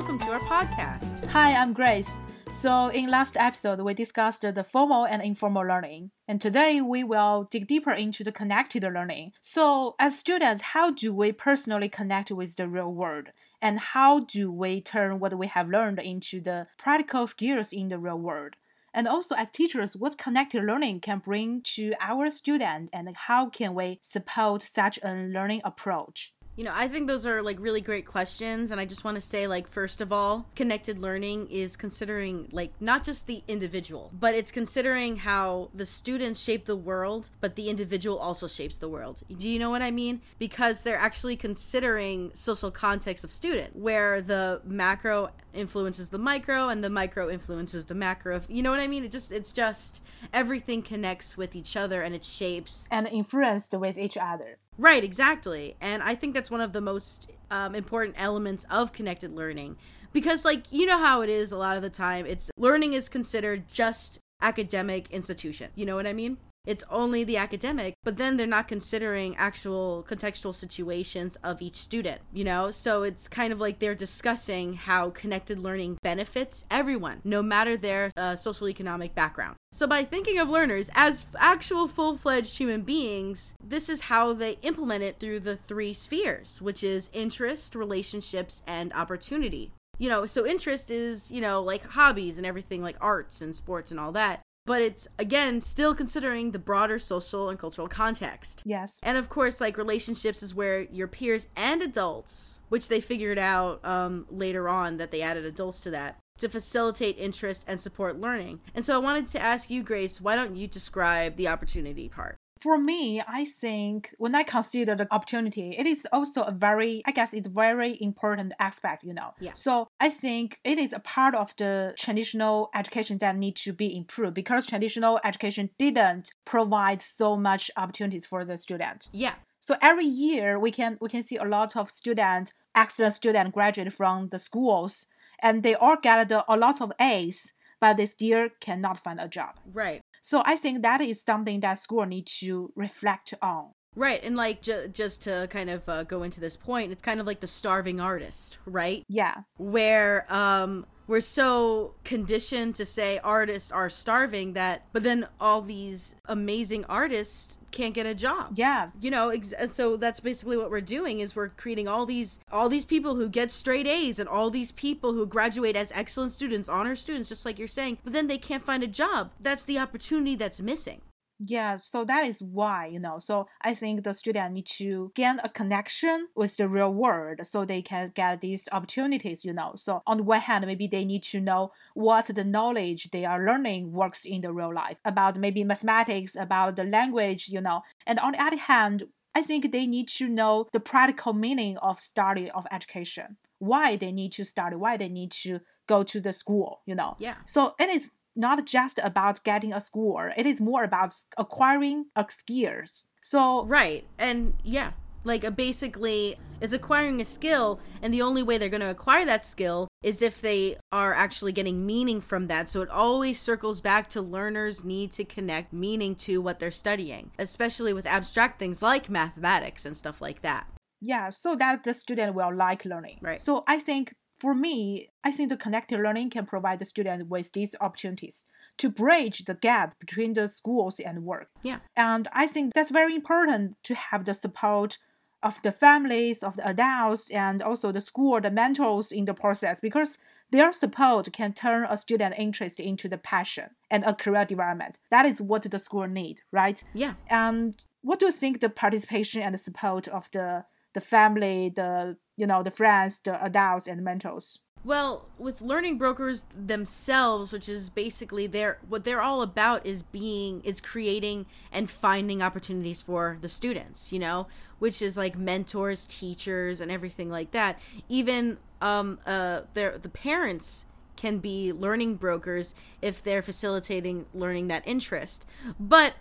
welcome 0.00 0.18
to 0.18 0.32
our 0.32 0.40
podcast. 0.40 1.26
Hi, 1.26 1.54
I'm 1.54 1.74
Grace. 1.74 2.16
So, 2.52 2.88
in 2.88 3.10
last 3.10 3.36
episode, 3.36 3.82
we 3.82 3.92
discussed 3.92 4.40
the 4.40 4.64
formal 4.64 5.04
and 5.04 5.20
informal 5.20 5.62
learning, 5.62 6.10
and 6.26 6.40
today 6.40 6.80
we 6.80 7.04
will 7.04 7.46
dig 7.50 7.66
deeper 7.66 7.90
into 7.90 8.24
the 8.24 8.32
connected 8.32 8.82
learning. 8.82 9.32
So, 9.42 9.96
as 9.98 10.18
students, 10.18 10.62
how 10.72 10.90
do 10.90 11.12
we 11.12 11.32
personally 11.32 11.90
connect 11.90 12.30
with 12.30 12.56
the 12.56 12.66
real 12.66 12.90
world? 12.90 13.26
And 13.60 13.78
how 13.78 14.20
do 14.20 14.50
we 14.50 14.80
turn 14.80 15.20
what 15.20 15.36
we 15.36 15.48
have 15.48 15.68
learned 15.68 15.98
into 15.98 16.40
the 16.40 16.68
practical 16.78 17.26
skills 17.26 17.70
in 17.70 17.90
the 17.90 17.98
real 17.98 18.18
world? 18.18 18.54
And 18.94 19.06
also, 19.06 19.34
as 19.34 19.50
teachers, 19.50 19.98
what 19.98 20.16
connected 20.16 20.64
learning 20.64 21.00
can 21.00 21.18
bring 21.18 21.60
to 21.74 21.92
our 22.00 22.30
students, 22.30 22.88
and 22.94 23.14
how 23.14 23.50
can 23.50 23.74
we 23.74 23.98
support 24.00 24.62
such 24.62 24.98
a 25.02 25.12
learning 25.12 25.60
approach? 25.62 26.32
You 26.60 26.66
know, 26.66 26.74
I 26.74 26.88
think 26.88 27.08
those 27.08 27.24
are 27.24 27.40
like 27.40 27.56
really 27.58 27.80
great 27.80 28.04
questions. 28.04 28.70
And 28.70 28.78
I 28.78 28.84
just 28.84 29.02
want 29.02 29.14
to 29.14 29.22
say, 29.22 29.46
like, 29.46 29.66
first 29.66 30.02
of 30.02 30.12
all, 30.12 30.44
connected 30.54 30.98
learning 30.98 31.46
is 31.50 31.74
considering 31.74 32.50
like 32.52 32.74
not 32.78 33.02
just 33.02 33.26
the 33.26 33.42
individual, 33.48 34.10
but 34.12 34.34
it's 34.34 34.50
considering 34.50 35.16
how 35.16 35.70
the 35.72 35.86
students 35.86 36.38
shape 36.38 36.66
the 36.66 36.76
world, 36.76 37.30
but 37.40 37.56
the 37.56 37.70
individual 37.70 38.18
also 38.18 38.46
shapes 38.46 38.76
the 38.76 38.90
world. 38.90 39.22
Do 39.34 39.48
you 39.48 39.58
know 39.58 39.70
what 39.70 39.80
I 39.80 39.90
mean? 39.90 40.20
Because 40.38 40.82
they're 40.82 40.98
actually 40.98 41.34
considering 41.34 42.30
social 42.34 42.70
context 42.70 43.24
of 43.24 43.32
student, 43.32 43.74
where 43.74 44.20
the 44.20 44.60
macro 44.62 45.30
influences 45.54 46.10
the 46.10 46.18
micro 46.18 46.68
and 46.68 46.84
the 46.84 46.90
micro 46.90 47.30
influences 47.30 47.86
the 47.86 47.94
macro. 47.94 48.42
You 48.48 48.62
know 48.62 48.70
what 48.70 48.80
I 48.80 48.86
mean? 48.86 49.02
It 49.02 49.12
just, 49.12 49.32
it's 49.32 49.52
just 49.54 50.02
everything 50.30 50.82
connects 50.82 51.38
with 51.38 51.56
each 51.56 51.74
other 51.74 52.02
and 52.02 52.14
it 52.14 52.22
shapes 52.22 52.86
and 52.90 53.08
influenced 53.08 53.72
with 53.72 53.96
each 53.96 54.18
other. 54.18 54.58
Right, 54.80 55.04
exactly. 55.04 55.76
And 55.78 56.02
I 56.02 56.14
think 56.14 56.32
that's 56.32 56.50
one 56.50 56.62
of 56.62 56.72
the 56.72 56.80
most 56.80 57.30
um, 57.50 57.74
important 57.74 58.14
elements 58.16 58.64
of 58.70 58.92
connected 58.94 59.30
learning 59.30 59.76
because, 60.14 60.42
like, 60.42 60.64
you 60.70 60.86
know 60.86 60.96
how 60.98 61.20
it 61.20 61.28
is 61.28 61.52
a 61.52 61.58
lot 61.58 61.76
of 61.76 61.82
the 61.82 61.90
time, 61.90 62.24
it's 62.24 62.50
learning 62.56 62.94
is 62.94 63.10
considered 63.10 63.68
just 63.68 64.18
academic 64.40 65.10
institution. 65.10 65.70
You 65.74 65.84
know 65.84 65.96
what 65.96 66.06
I 66.06 66.14
mean? 66.14 66.38
It's 66.66 66.84
only 66.90 67.24
the 67.24 67.36
academic, 67.36 67.94
but 68.04 68.16
then 68.16 68.36
they're 68.36 68.46
not 68.46 68.68
considering 68.68 69.34
actual 69.36 70.04
contextual 70.08 70.54
situations 70.54 71.36
of 71.42 71.62
each 71.62 71.76
student, 71.76 72.20
you 72.32 72.44
know? 72.44 72.70
So 72.70 73.02
it's 73.02 73.28
kind 73.28 73.52
of 73.52 73.60
like 73.60 73.78
they're 73.78 73.94
discussing 73.94 74.74
how 74.74 75.10
connected 75.10 75.58
learning 75.58 75.98
benefits 76.02 76.66
everyone, 76.70 77.20
no 77.24 77.42
matter 77.42 77.76
their 77.76 78.10
uh, 78.16 78.36
social 78.36 78.68
economic 78.68 79.14
background. 79.14 79.56
So 79.72 79.86
by 79.86 80.04
thinking 80.04 80.38
of 80.38 80.48
learners 80.48 80.90
as 80.94 81.26
actual 81.38 81.88
full 81.88 82.16
fledged 82.16 82.58
human 82.58 82.82
beings, 82.82 83.54
this 83.62 83.88
is 83.88 84.02
how 84.02 84.32
they 84.32 84.58
implement 84.62 85.02
it 85.02 85.18
through 85.18 85.40
the 85.40 85.56
three 85.56 85.94
spheres, 85.94 86.60
which 86.60 86.84
is 86.84 87.10
interest, 87.12 87.74
relationships, 87.74 88.62
and 88.66 88.92
opportunity 88.92 89.72
you 90.00 90.08
know 90.08 90.26
so 90.26 90.46
interest 90.46 90.90
is 90.90 91.30
you 91.30 91.40
know 91.40 91.62
like 91.62 91.82
hobbies 91.82 92.38
and 92.38 92.46
everything 92.46 92.82
like 92.82 92.96
arts 93.00 93.40
and 93.42 93.54
sports 93.54 93.90
and 93.90 94.00
all 94.00 94.10
that 94.10 94.40
but 94.70 94.80
it's 94.80 95.08
again 95.18 95.60
still 95.60 95.96
considering 95.96 96.52
the 96.52 96.58
broader 96.60 96.96
social 96.96 97.48
and 97.48 97.58
cultural 97.58 97.88
context. 97.88 98.62
Yes. 98.64 99.00
And 99.02 99.18
of 99.18 99.28
course, 99.28 99.60
like 99.60 99.76
relationships 99.76 100.44
is 100.44 100.54
where 100.54 100.82
your 100.82 101.08
peers 101.08 101.48
and 101.56 101.82
adults, 101.82 102.60
which 102.68 102.86
they 102.86 103.00
figured 103.00 103.36
out 103.36 103.84
um, 103.84 104.26
later 104.30 104.68
on 104.68 104.96
that 104.98 105.10
they 105.10 105.22
added 105.22 105.44
adults 105.44 105.80
to 105.80 105.90
that, 105.90 106.20
to 106.38 106.48
facilitate 106.48 107.18
interest 107.18 107.64
and 107.66 107.80
support 107.80 108.20
learning. 108.20 108.60
And 108.72 108.84
so 108.84 108.94
I 108.94 108.98
wanted 108.98 109.26
to 109.32 109.42
ask 109.42 109.70
you, 109.70 109.82
Grace, 109.82 110.20
why 110.20 110.36
don't 110.36 110.54
you 110.54 110.68
describe 110.68 111.34
the 111.34 111.48
opportunity 111.48 112.08
part? 112.08 112.36
For 112.60 112.76
me, 112.76 113.22
I 113.26 113.46
think 113.46 114.14
when 114.18 114.34
I 114.34 114.42
consider 114.42 114.94
the 114.94 115.08
opportunity, 115.10 115.74
it 115.78 115.86
is 115.86 116.06
also 116.12 116.42
a 116.42 116.52
very, 116.52 117.02
I 117.06 117.12
guess 117.12 117.32
it's 117.32 117.46
very 117.46 117.96
important 118.00 118.52
aspect, 118.58 119.02
you 119.02 119.14
know. 119.14 119.32
Yeah. 119.40 119.54
So 119.54 119.88
I 119.98 120.10
think 120.10 120.60
it 120.62 120.78
is 120.78 120.92
a 120.92 120.98
part 120.98 121.34
of 121.34 121.56
the 121.56 121.94
traditional 121.98 122.68
education 122.74 123.16
that 123.18 123.36
need 123.36 123.56
to 123.56 123.72
be 123.72 123.96
improved 123.96 124.34
because 124.34 124.66
traditional 124.66 125.18
education 125.24 125.70
didn't 125.78 126.32
provide 126.44 127.00
so 127.00 127.34
much 127.34 127.70
opportunities 127.78 128.26
for 128.26 128.44
the 128.44 128.58
student. 128.58 129.08
Yeah. 129.10 129.34
So 129.60 129.76
every 129.80 130.06
year 130.06 130.58
we 130.58 130.70
can 130.70 130.96
we 131.00 131.08
can 131.08 131.22
see 131.22 131.36
a 131.36 131.44
lot 131.44 131.76
of 131.76 131.90
student, 131.90 132.52
excellent 132.74 133.14
student 133.14 133.54
graduate 133.54 133.92
from 133.92 134.28
the 134.28 134.38
schools, 134.38 135.06
and 135.42 135.62
they 135.62 135.74
all 135.74 135.96
get 135.96 136.30
a 136.30 136.56
lot 136.56 136.80
of 136.80 136.92
A's, 137.00 137.54
but 137.80 137.96
they 137.96 138.06
still 138.06 138.48
cannot 138.60 138.98
find 138.98 139.20
a 139.20 139.28
job. 139.28 139.60
Right. 139.72 140.02
So 140.22 140.42
I 140.44 140.56
think 140.56 140.82
that 140.82 141.00
is 141.00 141.22
something 141.22 141.60
that 141.60 141.78
school 141.78 142.04
need 142.04 142.26
to 142.40 142.72
reflect 142.76 143.34
on. 143.42 143.72
Right, 143.96 144.22
and 144.22 144.36
like 144.36 144.62
ju- 144.62 144.88
just 144.88 145.22
to 145.22 145.48
kind 145.50 145.68
of 145.68 145.88
uh, 145.88 146.04
go 146.04 146.22
into 146.22 146.40
this 146.40 146.56
point, 146.56 146.92
it's 146.92 147.02
kind 147.02 147.20
of 147.20 147.26
like 147.26 147.40
the 147.40 147.46
starving 147.46 148.00
artist, 148.00 148.58
right? 148.64 149.04
Yeah. 149.08 149.42
Where 149.58 150.32
um 150.32 150.86
we're 151.10 151.20
so 151.20 151.92
conditioned 152.04 152.72
to 152.76 152.86
say 152.86 153.18
artists 153.24 153.72
are 153.72 153.90
starving 153.90 154.52
that 154.52 154.86
but 154.92 155.02
then 155.02 155.26
all 155.40 155.60
these 155.60 156.14
amazing 156.26 156.84
artists 156.84 157.58
can't 157.72 157.94
get 157.94 158.06
a 158.06 158.14
job 158.14 158.52
yeah 158.54 158.90
you 159.00 159.10
know 159.10 159.30
ex- 159.30 159.52
so 159.66 159.96
that's 159.96 160.20
basically 160.20 160.56
what 160.56 160.70
we're 160.70 160.80
doing 160.80 161.18
is 161.18 161.34
we're 161.34 161.48
creating 161.48 161.88
all 161.88 162.06
these 162.06 162.38
all 162.52 162.68
these 162.68 162.84
people 162.84 163.16
who 163.16 163.28
get 163.28 163.50
straight 163.50 163.88
a's 163.88 164.20
and 164.20 164.28
all 164.28 164.50
these 164.50 164.70
people 164.70 165.12
who 165.14 165.26
graduate 165.26 165.74
as 165.74 165.90
excellent 165.96 166.30
students 166.30 166.68
honor 166.68 166.94
students 166.94 167.28
just 167.28 167.44
like 167.44 167.58
you're 167.58 167.66
saying 167.66 167.98
but 168.04 168.12
then 168.12 168.28
they 168.28 168.38
can't 168.38 168.64
find 168.64 168.84
a 168.84 168.88
job 168.88 169.32
that's 169.40 169.64
the 169.64 169.80
opportunity 169.80 170.36
that's 170.36 170.60
missing 170.60 171.00
yeah, 171.42 171.78
so 171.78 172.04
that 172.04 172.26
is 172.26 172.42
why, 172.42 172.86
you 172.86 173.00
know, 173.00 173.18
so 173.18 173.48
I 173.62 173.72
think 173.72 174.04
the 174.04 174.12
student 174.12 174.52
need 174.52 174.66
to 174.78 175.10
gain 175.14 175.40
a 175.42 175.48
connection 175.48 176.28
with 176.36 176.56
the 176.58 176.68
real 176.68 176.92
world 176.92 177.40
so 177.44 177.64
they 177.64 177.80
can 177.80 178.12
get 178.14 178.42
these 178.42 178.68
opportunities, 178.72 179.42
you 179.44 179.54
know. 179.54 179.72
So 179.76 180.02
on 180.06 180.18
the 180.18 180.22
one 180.22 180.40
hand, 180.40 180.66
maybe 180.66 180.86
they 180.86 181.04
need 181.04 181.22
to 181.24 181.40
know 181.40 181.72
what 181.94 182.26
the 182.26 182.44
knowledge 182.44 183.10
they 183.10 183.24
are 183.24 183.44
learning 183.44 183.92
works 183.92 184.24
in 184.26 184.42
the 184.42 184.52
real 184.52 184.74
life 184.74 185.00
about 185.04 185.38
maybe 185.38 185.64
mathematics, 185.64 186.36
about 186.36 186.76
the 186.76 186.84
language, 186.84 187.48
you 187.48 187.60
know. 187.60 187.82
And 188.06 188.18
on 188.18 188.32
the 188.32 188.42
other 188.42 188.58
hand, 188.58 189.04
I 189.34 189.40
think 189.42 189.72
they 189.72 189.86
need 189.86 190.08
to 190.08 190.28
know 190.28 190.66
the 190.72 190.80
practical 190.80 191.32
meaning 191.32 191.78
of 191.78 192.00
study 192.00 192.50
of 192.50 192.66
education. 192.70 193.38
Why 193.58 193.96
they 193.96 194.12
need 194.12 194.32
to 194.32 194.44
study, 194.44 194.76
why 194.76 194.98
they 194.98 195.08
need 195.08 195.32
to 195.42 195.60
go 195.86 196.02
to 196.02 196.20
the 196.20 196.32
school, 196.32 196.82
you 196.86 196.94
know. 196.94 197.16
Yeah. 197.18 197.36
So 197.46 197.74
and 197.78 197.90
it 197.90 197.96
is 197.96 198.10
not 198.36 198.66
just 198.66 198.98
about 199.02 199.44
getting 199.44 199.72
a 199.72 199.80
score. 199.80 200.32
It 200.36 200.46
is 200.46 200.60
more 200.60 200.84
about 200.84 201.14
acquiring 201.36 202.06
a 202.16 202.26
skills. 202.28 203.06
So 203.22 203.64
right, 203.66 204.06
and 204.18 204.54
yeah, 204.64 204.92
like 205.24 205.44
uh, 205.44 205.50
basically 205.50 206.38
it's 206.60 206.72
acquiring 206.72 207.20
a 207.20 207.24
skill 207.24 207.80
and 208.02 208.12
the 208.12 208.22
only 208.22 208.42
way 208.42 208.58
they're 208.58 208.68
going 208.68 208.80
to 208.80 208.90
acquire 208.90 209.24
that 209.24 209.44
skill 209.44 209.88
is 210.02 210.22
if 210.22 210.40
they 210.40 210.76
are 210.92 211.14
actually 211.14 211.52
getting 211.52 211.84
meaning 211.84 212.20
from 212.20 212.46
that 212.46 212.68
so 212.68 212.80
it 212.80 212.88
always 212.88 213.40
circles 213.40 213.80
back 213.80 214.08
to 214.08 214.20
learners 214.20 214.84
need 214.84 215.12
to 215.12 215.24
connect 215.24 215.72
meaning 215.72 216.14
to 216.14 216.40
what 216.40 216.58
they're 216.58 216.70
studying 216.70 217.30
especially 217.38 217.92
with 217.92 218.06
abstract 218.06 218.58
things 218.58 218.82
like 218.82 219.08
mathematics 219.10 219.84
and 219.84 219.96
stuff 219.96 220.20
like 220.20 220.42
that 220.42 220.66
yeah 221.00 221.30
so 221.30 221.54
that 221.54 221.84
the 221.84 221.94
student 221.94 222.34
will 222.34 222.54
like 222.54 222.84
learning 222.84 223.18
right 223.22 223.40
so 223.40 223.64
i 223.66 223.78
think 223.78 224.14
for 224.40 224.54
me, 224.54 225.08
I 225.22 225.30
think 225.30 225.50
the 225.50 225.56
connected 225.56 226.00
learning 226.00 226.30
can 226.30 226.46
provide 226.46 226.78
the 226.78 226.84
student 226.84 227.28
with 227.28 227.52
these 227.52 227.74
opportunities 227.80 228.46
to 228.78 228.88
bridge 228.88 229.44
the 229.44 229.54
gap 229.54 229.98
between 229.98 230.32
the 230.32 230.48
schools 230.48 230.98
and 230.98 231.24
work. 231.24 231.48
Yeah. 231.62 231.80
And 231.94 232.26
I 232.32 232.46
think 232.46 232.72
that's 232.72 232.90
very 232.90 233.14
important 233.14 233.76
to 233.84 233.94
have 233.94 234.24
the 234.24 234.32
support 234.32 234.96
of 235.42 235.60
the 235.62 235.72
families, 235.72 236.42
of 236.42 236.56
the 236.56 236.66
adults, 236.66 237.30
and 237.30 237.62
also 237.62 237.92
the 237.92 238.00
school, 238.00 238.40
the 238.40 238.50
mentors 238.50 239.12
in 239.12 239.26
the 239.26 239.34
process 239.34 239.80
because 239.80 240.18
their 240.50 240.72
support 240.72 241.30
can 241.32 241.52
turn 241.52 241.86
a 241.88 241.96
student 241.96 242.34
interest 242.38 242.80
into 242.80 243.08
the 243.08 243.18
passion 243.18 243.70
and 243.90 244.04
a 244.04 244.14
career 244.14 244.44
development. 244.44 244.96
That 245.10 245.26
is 245.26 245.40
what 245.40 245.62
the 245.62 245.78
school 245.78 246.06
need, 246.06 246.42
right? 246.50 246.82
Yeah. 246.94 247.14
And 247.28 247.76
what 248.02 248.18
do 248.20 248.26
you 248.26 248.32
think 248.32 248.60
the 248.60 248.70
participation 248.70 249.42
and 249.42 249.54
the 249.54 249.58
support 249.58 250.08
of 250.08 250.30
the 250.32 250.64
the 250.92 251.00
family, 251.00 251.72
the 251.74 252.16
you 252.40 252.46
know 252.46 252.62
the 252.62 252.70
friends, 252.70 253.20
the 253.20 253.44
adults, 253.44 253.86
and 253.86 254.02
mentors. 254.02 254.60
Well, 254.82 255.28
with 255.36 255.60
learning 255.60 255.98
brokers 255.98 256.46
themselves, 256.56 257.52
which 257.52 257.68
is 257.68 257.90
basically 257.90 258.46
their 258.46 258.78
what 258.88 259.04
they're 259.04 259.20
all 259.20 259.42
about 259.42 259.84
is 259.84 260.02
being 260.02 260.62
is 260.62 260.80
creating 260.80 261.44
and 261.70 261.90
finding 261.90 262.42
opportunities 262.42 263.02
for 263.02 263.36
the 263.42 263.48
students, 263.50 264.10
you 264.10 264.18
know, 264.18 264.46
which 264.78 265.02
is 265.02 265.18
like 265.18 265.36
mentors, 265.36 266.06
teachers 266.06 266.80
and 266.80 266.90
everything 266.90 267.28
like 267.28 267.50
that. 267.50 267.78
Even 268.08 268.56
um 268.80 269.18
uh 269.26 269.62
their 269.74 269.98
the 269.98 270.08
parents 270.08 270.86
can 271.16 271.40
be 271.40 271.70
learning 271.70 272.14
brokers 272.14 272.74
if 273.02 273.22
they're 273.22 273.42
facilitating 273.42 274.24
learning 274.32 274.68
that 274.68 274.82
interest. 274.88 275.44
But 275.78 276.14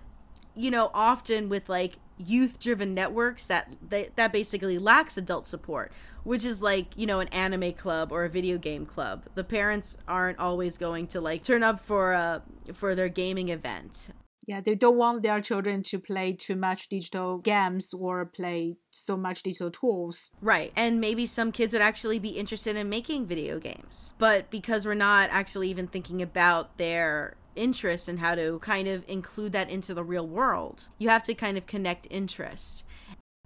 you 0.54 0.70
know, 0.70 0.92
often 0.94 1.48
with 1.48 1.70
like 1.70 1.96
youth 2.20 2.60
driven 2.60 2.94
networks 2.94 3.46
that 3.46 3.74
they, 3.88 4.10
that 4.16 4.32
basically 4.32 4.78
lacks 4.78 5.18
adult 5.18 5.48
support 5.48 5.92
which 6.24 6.44
is 6.44 6.62
like 6.62 6.88
you 6.96 7.08
know 7.08 7.20
an 7.20 7.28
anime 7.30 7.72
club 7.72 8.12
or 8.12 8.26
a 8.26 8.30
video 8.30 8.58
game 8.58 8.86
club 8.86 9.24
the 9.36 9.44
parents 9.44 9.98
aren't 10.08 10.38
always 10.38 10.78
going 10.78 11.08
to 11.08 11.22
like 11.22 11.42
turn 11.42 11.64
up 11.64 11.80
for 11.80 12.12
a 12.12 12.44
for 12.74 12.94
their 12.94 13.10
gaming 13.10 13.50
event 13.50 14.10
Yeah, 14.50 14.62
they 14.62 14.74
don't 14.74 14.98
want 14.98 15.22
their 15.22 15.42
children 15.42 15.84
to 15.84 16.00
play 16.00 16.34
too 16.34 16.56
much 16.56 16.90
digital 16.90 17.38
games 17.38 17.94
or 17.94 18.26
play 18.26 18.78
so 18.90 19.16
much 19.16 19.44
digital 19.44 19.70
tools. 19.70 20.32
Right. 20.42 20.74
And 20.76 21.00
maybe 21.00 21.28
some 21.28 21.52
kids 21.52 21.72
would 21.72 21.84
actually 21.84 22.18
be 22.18 22.30
interested 22.30 22.76
in 22.76 22.90
making 22.90 23.28
video 23.28 23.60
games. 23.60 24.14
But 24.18 24.50
because 24.50 24.88
we're 24.88 24.96
not 24.96 25.30
actually 25.30 25.70
even 25.70 25.86
thinking 25.86 26.20
about 26.20 26.78
their 26.78 27.36
interest 27.60 28.08
and 28.08 28.20
how 28.20 28.36
to 28.36 28.60
kind 28.60 28.88
of 28.88 29.04
include 29.08 29.52
that 29.52 29.70
into 29.70 29.94
the 29.94 30.04
real 30.04 30.28
world, 30.28 30.88
you 30.98 31.10
have 31.10 31.24
to 31.24 31.34
kind 31.34 31.58
of 31.58 31.66
connect 31.66 32.08
interest 32.10 32.84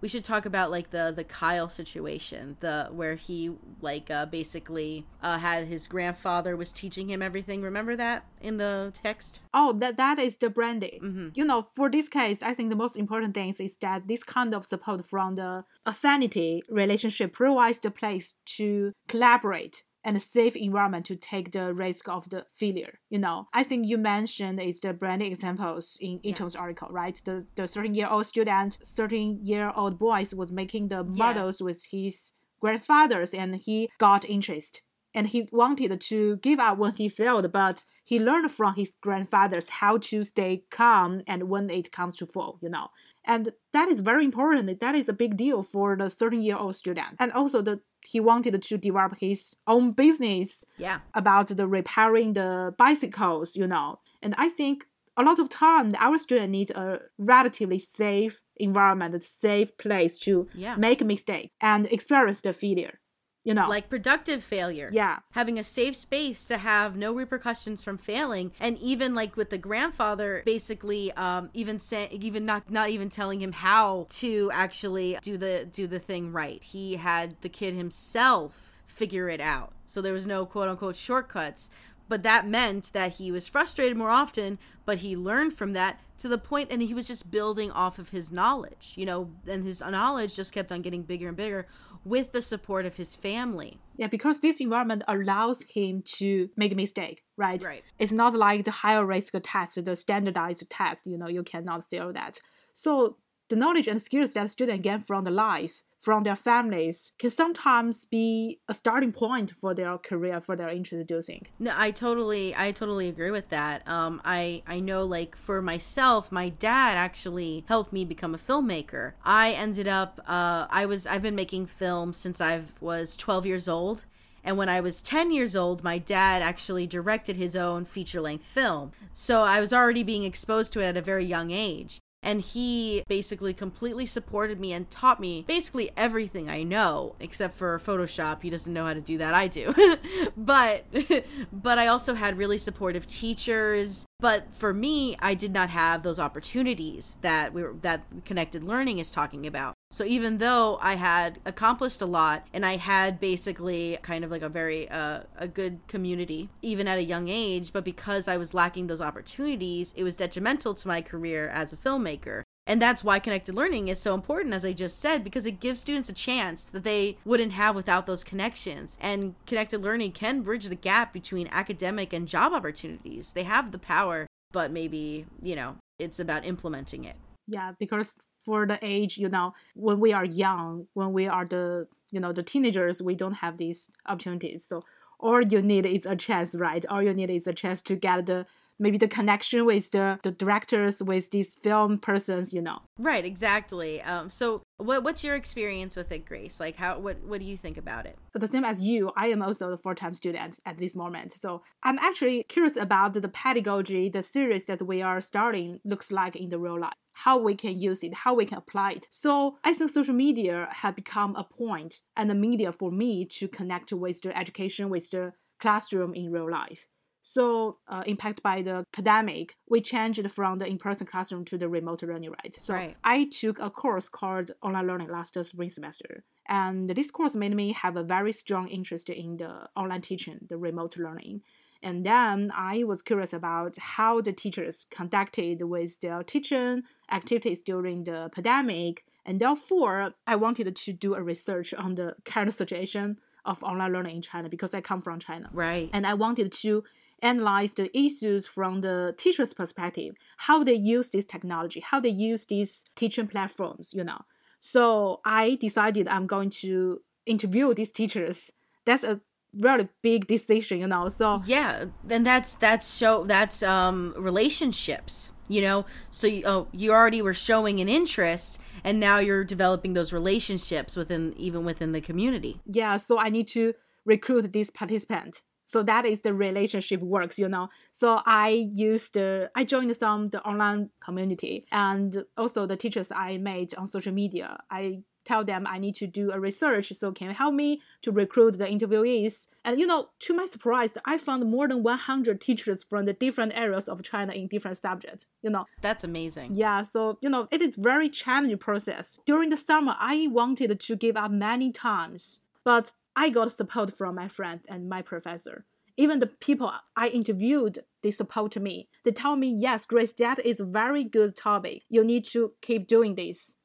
we 0.04 0.10
should 0.10 0.25
talk 0.25 0.45
about 0.45 0.69
like 0.69 0.89
the 0.89 1.13
the 1.15 1.24
Kyle 1.24 1.69
situation, 1.69 2.57
the 2.60 2.89
where 2.92 3.15
he 3.15 3.51
like 3.80 4.12
uh, 4.12 4.25
basically 4.25 5.06
uh, 5.21 5.38
had 5.38 5.68
his 5.68 5.88
grandfather 5.88 6.57
was 6.57 6.74
teaching 6.74 7.10
him 7.10 7.21
everything. 7.21 7.62
Remember 7.62 7.95
that 7.95 8.25
in 8.42 8.57
the 8.57 8.92
text? 8.94 9.39
Oh, 9.54 9.71
that 9.71 9.95
that 9.95 10.19
is 10.19 10.38
the 10.39 10.50
branding. 10.50 11.00
Mm-hmm. 11.01 11.27
You 11.36 11.45
know, 11.45 11.68
for 11.74 11.89
this 11.89 12.10
case, 12.10 12.44
I 12.44 12.54
think 12.54 12.69
the 12.69 12.75
most 12.75 12.98
important 12.98 13.33
thing 13.33 13.56
is 13.57 13.77
that 13.77 14.10
this 14.10 14.24
kind 14.24 14.54
of 14.54 14.65
support 14.65 15.06
from 15.06 15.36
the 15.36 15.63
affinity 15.86 16.62
relationship 16.69 17.31
provides 17.31 17.80
the 17.80 17.89
place 17.89 18.33
to 18.57 18.92
collaborate 19.07 19.86
and 20.03 20.17
a 20.17 20.19
safe 20.19 20.55
environment 20.55 21.05
to 21.05 21.15
take 21.15 21.51
the 21.51 21.73
risk 21.73 22.09
of 22.09 22.29
the 22.29 22.45
failure. 22.51 23.00
You 23.09 23.19
know, 23.19 23.47
I 23.53 23.63
think 23.63 23.88
you 23.88 23.97
mentioned 23.97 24.61
is 24.61 24.79
the 24.79 24.94
branding 24.94 25.31
examples 25.31 25.97
in 26.00 26.19
Ito's 26.23 26.55
yeah. 26.55 26.61
article, 26.61 26.89
right? 26.91 27.19
The 27.23 27.45
the 27.55 27.67
13 27.67 27.95
year 27.95 28.07
old 28.07 28.25
student, 28.25 28.79
13 28.85 29.39
year 29.44 29.71
old 29.75 29.97
boys 30.00 30.33
was 30.33 30.51
making 30.51 30.89
the 30.89 31.03
models 31.03 31.61
yeah. 31.61 31.65
with 31.65 31.85
his 31.91 32.33
grandfathers 32.59 33.33
and 33.33 33.55
he 33.55 33.89
got 33.97 34.23
interest 34.23 34.81
and 35.13 35.27
he 35.27 35.48
wanted 35.51 36.00
to 36.00 36.38
give 36.38 36.60
up 36.60 36.77
when 36.77 36.94
he 36.94 37.07
failed, 37.07 37.51
but 37.51 37.83
he 38.04 38.19
learned 38.19 38.51
from 38.51 38.75
his 38.75 38.95
grandfathers 39.01 39.69
how 39.69 39.98
to 39.98 40.24
stay 40.24 40.63
calm 40.69 41.21
and 41.27 41.50
when 41.50 41.69
it 41.69 41.92
comes 41.92 42.15
to 42.18 42.25
fall, 42.25 42.60
you 42.62 42.69
know. 42.69 42.88
And 43.25 43.54
that 43.71 43.88
is 43.89 44.01
very 44.01 44.25
important. 44.25 44.80
That 44.80 44.95
is 44.95 45.07
a 45.07 45.13
big 45.13 45.38
deal 45.38 45.63
for 45.63 45.95
the 45.95 46.10
13 46.10 46.42
year 46.42 46.57
old 46.57 46.75
student. 46.75 47.15
And 47.19 47.31
also 47.31 47.62
the 47.62 47.81
he 48.06 48.19
wanted 48.19 48.62
to 48.62 48.77
develop 48.77 49.15
his 49.21 49.56
own 49.65 49.92
business 49.92 50.65
yeah 50.77 51.00
about 51.13 51.48
the 51.48 51.68
repairing 51.68 52.33
the 52.33 52.75
bicycles, 52.77 53.56
you 53.56 53.68
know. 53.68 54.00
And 54.21 54.36
I 54.38 54.50
think 54.50 54.86
a 55.15 55.24
lot 55.24 55.39
of 55.39 55.48
time 55.48 55.94
our 56.00 56.18
students 56.18 56.51
need 56.51 56.71
a 56.71 57.00
relatively 57.18 57.80
safe 57.80 58.42
environment, 58.57 59.15
a 59.15 59.21
safe 59.21 59.77
place 59.77 60.18
to 60.19 60.50
yeah. 60.54 60.75
make 60.75 61.01
a 61.01 61.06
mistake 61.06 61.51
and 61.62 61.86
experience 61.88 62.42
the 62.42 62.51
failure 62.51 63.00
you 63.44 63.54
know. 63.54 63.68
like 63.68 63.90
productive 63.90 64.44
failure. 64.44 64.90
Yeah. 64.92 65.19
Having 65.31 65.60
a 65.60 65.63
safe 65.63 65.95
space 65.95 66.45
to 66.45 66.57
have 66.57 66.95
no 66.95 67.13
repercussions 67.13 67.84
from 67.84 67.98
failing. 67.98 68.51
And 68.60 68.78
even 68.80 69.13
like 69.13 69.36
with 69.36 69.50
the 69.50 69.57
grandfather 69.57 70.44
basically 70.45 71.12
um 71.13 71.50
even 71.54 71.80
saying 71.80 72.10
even 72.12 72.45
not 72.45 72.69
not 72.72 72.90
even 72.90 73.10
telling 73.10 73.42
him 73.42 73.51
how 73.51 74.07
to 74.10 74.50
actually 74.54 75.18
do 75.22 75.38
the 75.38 75.68
do 75.72 75.88
the 75.88 76.00
thing 76.00 76.31
right. 76.31 76.63
He 76.63 76.95
had 76.95 77.36
the 77.42 77.50
kid 77.50 77.74
himself 77.74 78.72
figure 78.86 79.28
it 79.28 79.42
out. 79.42 79.74
So 79.86 80.01
there 80.01 80.13
was 80.13 80.28
no 80.28 80.46
quote 80.46 80.69
unquote 80.69 80.96
shortcuts. 80.96 81.69
But 82.10 82.24
that 82.24 82.48
meant 82.48 82.92
that 82.94 83.13
he 83.13 83.31
was 83.31 83.48
frustrated 83.48 83.98
more 83.98 84.10
often 84.10 84.60
but 84.86 85.00
he 85.00 85.16
learned 85.16 85.54
from 85.54 85.74
that 85.74 86.00
to 86.19 86.28
the 86.28 86.38
point 86.38 86.69
and 86.72 86.81
he 86.81 86.94
was 86.94 87.07
just 87.07 87.31
building 87.31 87.72
off 87.72 88.00
of 88.00 88.10
his 88.10 88.31
knowledge 88.31 88.94
you 88.96 89.06
know 89.06 89.30
and 89.48 89.66
his 89.66 89.81
knowledge 89.81 90.36
just 90.36 90.54
kept 90.54 90.72
on 90.72 90.81
getting 90.81 91.04
bigger 91.04 91.28
and 91.28 91.38
bigger 91.38 91.68
with 92.05 92.31
the 92.31 92.41
support 92.41 92.85
of 92.85 92.97
his 92.97 93.15
family. 93.15 93.79
Yeah, 93.95 94.07
because 94.07 94.39
this 94.39 94.59
environment 94.59 95.03
allows 95.07 95.63
him 95.63 96.03
to 96.17 96.50
make 96.57 96.71
a 96.71 96.75
mistake, 96.75 97.23
right? 97.38 97.63
Right. 97.63 97.83
It's 98.00 98.11
not 98.11 98.33
like 98.33 98.65
the 98.65 98.71
higher 98.71 99.05
risk 99.05 99.33
test, 99.44 99.83
the 99.83 99.95
standardized 99.95 100.69
test, 100.69 101.05
you 101.05 101.17
know, 101.17 101.27
you 101.27 101.44
cannot 101.44 101.89
fail 101.89 102.11
that. 102.13 102.39
So 102.73 103.17
the 103.53 103.59
knowledge 103.59 103.88
and 103.88 104.01
skills 104.01 104.33
that 104.33 104.50
students 104.50 104.83
gain 104.83 105.00
from 105.00 105.23
the 105.25 105.29
life 105.29 105.83
from 106.00 106.23
their 106.23 106.35
families 106.35 107.11
can 107.19 107.29
sometimes 107.29 108.03
be 108.03 108.59
a 108.67 108.73
starting 108.73 109.11
point 109.11 109.51
for 109.51 109.75
their 109.75 109.95
career 110.00 110.41
for 110.41 110.55
their 110.55 110.69
introducing 110.69 111.45
no 111.59 111.71
i 111.77 111.91
totally 111.91 112.55
i 112.55 112.71
totally 112.71 113.07
agree 113.07 113.29
with 113.29 113.50
that. 113.50 113.88
Um 113.88 114.21
i 114.25 114.63
i 114.65 114.79
know 114.79 115.03
like 115.03 115.35
for 115.35 115.61
myself 115.61 116.31
my 116.31 116.50
dad 116.50 116.97
actually 116.97 117.63
helped 117.67 117.94
me 117.94 118.03
become 118.05 118.33
a 118.33 118.39
filmmaker. 118.39 119.13
I 119.23 119.51
ended 119.51 119.88
up 119.88 120.19
uh 120.27 120.65
i 120.81 120.83
was 120.88 121.05
i've 121.05 121.21
been 121.21 121.35
making 121.44 121.67
films 121.67 122.17
since 122.17 122.41
i 122.41 122.53
was 122.81 123.15
12 123.15 123.45
years 123.45 123.67
old. 123.67 124.05
And 124.45 124.57
when 124.57 124.67
I 124.67 124.81
was 124.81 125.01
10 125.01 125.31
years 125.31 125.55
old, 125.55 125.85
my 125.85 125.97
dad 125.97 126.41
actually 126.41 126.85
directed 126.85 127.38
his 127.38 127.55
own 127.55 127.85
feature 127.85 128.19
length 128.19 128.45
film. 128.45 128.91
So 129.13 129.39
I 129.39 129.61
was 129.61 129.71
already 129.71 130.03
being 130.03 130.25
exposed 130.25 130.73
to 130.73 130.81
it 130.81 130.88
at 130.88 130.97
a 130.97 131.01
very 131.01 131.23
young 131.23 131.51
age 131.51 132.01
and 132.24 132.42
he 132.42 133.04
basically 133.08 133.54
completely 133.54 134.06
supported 134.06 134.60
me 134.60 134.72
and 134.72 134.90
taught 134.90 135.20
me 135.20 135.44
basically 135.48 135.92
everything 135.96 136.50
I 136.50 136.64
know 136.64 137.16
except 137.20 137.58
for 137.58 137.78
Photoshop. 137.80 138.42
He 138.42 138.50
doesn't 138.50 138.74
know 138.74 138.86
how 138.86 138.94
to 138.94 139.02
do 139.02 139.18
that. 139.20 139.34
I 139.34 139.48
do. 139.48 139.75
but 140.38 140.86
but 141.54 141.78
I 141.78 141.88
also 141.88 142.16
had 142.16 142.38
really 142.38 142.58
supportive 142.58 143.06
teachers. 143.06 144.06
But 144.24 144.54
for 144.54 144.74
me, 144.74 145.18
I 145.20 145.34
did 145.34 145.52
not 145.52 145.70
have 145.72 146.02
those 146.02 146.18
opportunities 146.18 147.18
that 147.20 147.54
we 147.54 147.62
were, 147.62 147.75
that 147.81 148.06
connected 148.24 148.64
learning 148.64 149.00
is 149.00 149.12
talking 149.12 149.46
about. 149.46 149.74
So 149.92 150.06
even 150.06 150.38
though 150.38 150.78
I 150.81 150.96
had 150.96 151.40
accomplished 151.46 152.02
a 152.02 152.06
lot 152.06 152.48
and 152.54 152.66
I 152.66 152.78
had 152.78 153.20
basically 153.20 153.98
kind 154.02 154.24
of 154.24 154.31
like 154.31 154.42
a 154.42 154.48
very 154.48 154.90
uh, 154.90 155.24
a 155.38 155.50
good 155.50 155.86
community 155.90 156.50
even 156.62 156.88
at 156.88 156.98
a 156.98 157.04
young 157.04 157.28
age, 157.28 157.74
but 157.74 157.84
because 157.84 158.30
I 158.30 158.38
was 158.38 158.54
lacking 158.54 158.88
those 158.88 159.02
opportunities, 159.02 159.94
it 159.98 160.06
was 160.06 160.16
detrimental 160.16 160.74
to 160.74 160.88
my 160.88 161.02
career 161.02 161.50
as 161.50 161.74
a 161.74 161.75
filmmaker. 161.75 162.44
And 162.65 162.81
that's 162.81 163.04
why 163.04 163.19
connected 163.19 163.56
learning 163.56 163.89
is 163.89 164.00
so 164.00 164.13
important, 164.13 164.54
as 164.54 164.63
I 164.63 164.71
just 164.71 165.00
said, 165.00 165.24
because 165.24 165.45
it 165.45 165.60
gives 165.60 165.81
students 165.81 166.07
a 166.07 166.13
chance 166.13 166.63
that 166.63 166.83
they 166.83 167.18
wouldn't 167.25 167.51
have 167.51 167.75
without 167.75 168.06
those 168.06 168.24
connections. 168.24 168.98
And 169.01 169.36
connected 169.45 169.81
learning 169.81 170.13
can 170.13 170.42
bridge 170.42 170.65
the 170.65 170.75
gap 170.75 171.12
between 171.12 171.50
academic 171.51 172.13
and 172.13 172.27
job 172.27 172.54
opportunities. 172.54 173.33
They 173.33 173.44
have 173.44 173.71
the 173.71 173.80
power, 173.80 174.27
but 174.54 174.71
maybe, 174.71 175.25
you 175.42 175.56
know, 175.56 175.75
it's 176.00 176.19
about 176.19 176.45
implementing 176.45 177.04
it. 177.04 177.18
Yeah, 177.48 177.74
because 177.77 178.15
for 178.45 178.65
the 178.65 178.80
age, 178.81 179.18
you 179.18 179.27
know, 179.27 179.54
when 179.75 180.00
we 180.00 180.13
are 180.13 180.25
young, 180.25 180.88
when 180.94 181.12
we 181.12 181.27
are 181.27 181.45
the, 181.45 181.88
you 182.12 182.19
know, 182.21 182.31
the 182.31 182.44
teenagers, 182.44 183.01
we 183.01 183.15
don't 183.15 183.36
have 183.36 183.57
these 183.57 183.92
opportunities. 184.07 184.63
So 184.63 184.83
all 185.19 185.42
you 185.42 185.62
need 185.62 185.86
is 185.86 186.06
a 186.06 186.15
chance, 186.15 186.56
right? 186.56 186.86
All 186.86 187.04
you 187.04 187.13
need 187.13 187.30
is 187.30 187.48
a 187.48 187.54
chance 187.54 187.81
to 187.83 187.95
get 187.95 188.25
the 188.25 188.45
maybe 188.80 188.98
the 188.98 189.08
connection 189.08 189.66
with 189.66 189.92
the, 189.92 190.20
the 190.24 190.31
directors 190.31 191.02
with 191.02 191.30
these 191.31 191.54
film 191.54 191.98
persons 191.98 192.53
you 192.53 192.62
know. 192.62 192.80
Right 192.98 193.25
exactly. 193.25 194.01
Um 194.01 194.30
so 194.30 194.63
what 194.77 195.03
what's 195.03 195.24
your 195.24 195.36
experience 195.36 195.96
with 195.96 196.12
it 196.12 196.25
grace? 196.25 196.60
Like 196.60 196.75
how 196.77 197.00
what 197.00 197.24
what 197.24 197.39
do 197.39 197.46
you 197.46 197.58
think 197.58 197.77
about 197.77 198.06
it? 198.06 198.18
The 198.34 198.48
same 198.48 198.65
as 198.65 198.82
you 198.82 199.12
i 199.15 199.27
am 199.27 199.42
also 199.42 199.72
a 199.72 199.77
full-time 199.77 200.13
student 200.13 200.60
at 200.65 200.77
this 200.77 200.96
moment. 200.96 201.32
So 201.32 201.63
i'm 201.84 202.00
actually 202.00 202.44
curious 202.44 202.77
about 202.77 203.13
the 203.13 203.30
pedagogy 203.30 204.10
the 204.10 204.24
series 204.24 204.65
that 204.65 204.82
we 204.82 205.01
are 205.01 205.22
starting 205.22 205.80
looks 205.86 206.12
like 206.12 206.36
in 206.36 206.50
the 206.50 206.60
real 206.60 206.80
life 206.80 206.94
how 207.15 207.38
we 207.38 207.53
can 207.53 207.80
use 207.80 208.03
it 208.03 208.13
how 208.13 208.34
we 208.34 208.46
can 208.46 208.58
apply 208.58 208.92
it. 208.94 209.08
So 209.10 209.58
i 209.63 209.74
think 209.74 209.89
social 209.89 210.15
media 210.15 210.68
have 210.72 210.96
become 210.96 211.36
a 211.36 211.44
point 211.44 212.01
and 212.15 212.32
a 212.32 212.36
media 212.36 212.72
for 212.72 212.92
me 212.92 213.25
to 213.25 213.48
connect 213.48 213.94
with 213.94 214.22
the 214.22 214.36
education 214.38 214.89
with 214.89 215.10
the 215.12 215.34
classroom 215.60 216.13
in 216.13 216.32
real 216.32 216.50
life 216.50 216.88
so 217.24 217.77
uh, 217.88 218.03
impacted 218.06 218.44
by 218.44 218.62
the 218.62 218.86
pandemic, 218.92 219.56
we 219.70 219.80
changed 219.80 220.30
from 220.30 220.60
the 220.60 220.68
in-person 220.68 221.08
classroom 221.08 221.46
to 221.46 221.58
the 221.58 221.70
remote 221.70 222.03
learning, 222.03 222.32
right? 222.32 222.53
So 222.60 222.74
right. 222.74 222.98
I 223.03 223.30
took 223.32 223.60
a 223.60 223.70
course 223.70 224.10
called 224.10 224.51
online 224.62 224.88
learning 224.88 225.10
last 225.10 225.38
spring 225.44 225.70
semester, 225.70 226.25
and 226.48 226.88
this 226.88 227.12
course 227.12 227.36
made 227.36 227.56
me 227.56 227.72
have 227.72 227.96
a 227.96 228.03
very 228.03 228.34
strong 228.34 228.68
interest 228.68 229.10
in 229.10 229.38
the 229.38 229.70
online 229.75 230.01
teaching, 230.01 230.39
the 230.50 230.58
remote 230.58 230.98
learning. 230.98 231.42
And 231.82 232.06
then 232.06 232.51
I 232.56 232.84
was 232.84 233.01
curious 233.01 233.34
about 233.34 233.77
how 233.77 234.22
the 234.22 234.34
teachers 234.34 234.86
conducted 234.89 235.62
with 235.63 236.00
their 236.01 236.24
teaching 236.24 236.84
activities 237.10 237.62
during 237.62 238.03
the 238.03 238.30
pandemic, 238.34 239.06
and 239.25 239.39
therefore 239.39 240.13
I 240.27 240.36
wanted 240.36 240.75
to 240.75 240.94
do 240.94 241.15
a 241.15 241.24
research 241.24 241.74
on 241.74 241.96
the 241.96 242.15
current 242.25 242.53
situation 242.53 243.18
of 243.46 243.63
online 243.63 243.94
learning 243.94 244.18
in 244.18 244.22
China 244.22 244.50
because 244.50 244.74
I 244.74 244.82
come 244.82 245.01
from 245.01 245.20
China. 245.20 245.50
Right. 245.53 245.89
And 245.94 246.06
I 246.06 246.13
wanted 246.13 246.51
to 246.51 246.84
analyze 247.24 247.74
the 247.74 247.96
issues 247.98 248.46
from 248.46 248.82
the 248.82 249.15
teacher's 249.18 249.53
perspective, 249.53 250.15
how 250.38 250.63
they 250.63 250.74
use 250.74 251.10
this 251.10 251.25
technology, 251.25 251.80
how 251.80 252.00
they 252.00 252.10
use 252.10 252.46
these 252.46 252.86
teaching 252.96 253.27
platforms, 253.27 253.94
you 253.94 254.03
know. 254.03 254.22
So 254.60 255.22
I 255.25 255.56
decided 255.60 256.08
I'm 256.08 256.27
going 256.27 256.50
to 256.62 257.01
interview 257.25 257.74
these 257.74 257.92
teachers. 257.92 258.51
That's 258.86 259.03
a 259.03 259.22
really 259.60 259.89
big 260.01 260.27
decision, 260.27 260.80
you 260.80 260.88
know. 260.88 261.08
So 261.10 261.42
yeah, 261.46 261.86
then 262.03 262.24
that's 262.24 262.56
that's 262.56 262.96
show 262.96 263.24
that's 263.24 263.63
um 263.63 264.13
relationships, 264.18 265.32
you 265.48 265.62
know. 265.62 265.86
So 266.12 266.27
you, 266.27 266.44
oh, 266.46 266.68
you 266.72 266.92
already 266.92 267.22
were 267.22 267.34
showing 267.34 267.80
an 267.80 267.89
interest, 267.89 268.60
and 268.84 269.00
now 269.00 269.20
you're 269.20 269.44
developing 269.44 269.94
those 269.94 270.13
relationships 270.13 270.96
within 270.96 271.34
even 271.38 271.65
within 271.65 271.92
the 271.92 272.01
community. 272.01 272.60
Yeah, 272.65 272.98
so 272.98 273.20
I 273.20 273.30
need 273.30 273.48
to 273.50 273.74
recruit 274.06 274.51
this 274.51 274.70
participant 274.70 275.42
So 275.65 275.84
that 275.84 276.05
is 276.05 276.22
the 276.22 276.34
relationship 276.34 277.01
works, 277.01 277.39
you 277.39 277.50
know. 277.50 277.70
So 277.91 278.22
I 278.25 278.70
used 278.74 279.13
the 279.13 279.51
I 279.55 279.63
joined 279.63 279.96
some 279.96 280.29
the 280.29 280.41
online 280.43 280.89
community 281.00 281.65
and 281.72 282.24
also 282.38 282.65
the 282.65 282.77
teachers 282.77 283.12
I 283.12 283.38
made 283.38 283.74
on 283.75 283.88
social 283.88 284.13
media. 284.13 284.58
I 284.70 285.03
tell 285.25 285.43
them 285.43 285.65
I 285.67 285.79
need 285.79 285.96
to 285.96 286.08
do 286.08 286.32
a 286.32 286.39
research. 286.39 286.91
So 286.93 287.12
can 287.12 287.29
you 287.29 287.34
help 287.34 287.53
me 287.53 287.82
to 288.01 288.12
recruit 288.12 288.58
the 288.58 288.65
interviewees? 288.65 289.48
And 289.63 289.79
you 289.79 289.88
know, 289.88 290.10
to 290.20 290.34
my 290.34 290.46
surprise, 290.46 290.98
I 291.05 291.17
found 291.17 291.50
more 291.50 291.67
than 291.67 291.84
100 291.84 292.41
teachers 292.41 292.84
from 292.84 293.05
the 293.05 293.13
different 293.13 293.55
areas 293.55 293.88
of 293.88 294.03
China 294.03 294.34
in 294.34 294.48
different 294.48 294.77
subjects. 294.77 295.25
You 295.41 295.50
know, 295.50 295.65
that's 295.82 296.03
amazing. 296.03 296.55
Yeah, 296.55 296.82
so 296.82 297.17
you 297.22 297.29
know, 297.29 297.48
it 297.51 297.62
is 297.62 297.75
very 297.75 298.10
challenging 298.10 298.58
process. 298.58 299.20
During 299.25 299.50
the 299.50 299.58
summer, 299.58 299.96
I 299.98 300.27
wanted 300.29 300.79
to 300.79 300.96
give 300.96 301.17
up 301.17 301.32
many 301.32 301.72
times, 301.72 302.39
but 302.63 302.93
I 303.15 303.29
got 303.29 303.51
support 303.51 303.93
from 303.93 304.15
my 304.15 304.27
friend 304.27 304.62
and 304.67 304.89
my 304.89 305.01
professor. 305.01 305.65
Even 305.96 306.20
the 306.20 306.27
people 306.27 306.72
I 306.96 307.08
interviewed, 307.10 307.84
they 308.01 308.10
support 308.10 308.58
me. 308.58 308.89
They 309.03 309.12
tell 309.12 309.36
me, 309.36 309.53
yes, 309.55 309.86
Grace, 309.86 310.13
that 310.13 310.39
is 310.43 310.60
a 310.60 310.65
very 310.65 311.03
good 311.03 311.36
topic. 311.36 311.84
You 311.89 312.03
need 312.03 312.25
to 312.25 312.53
keep 312.62 312.88
doing 312.88 313.13
this. 313.13 313.58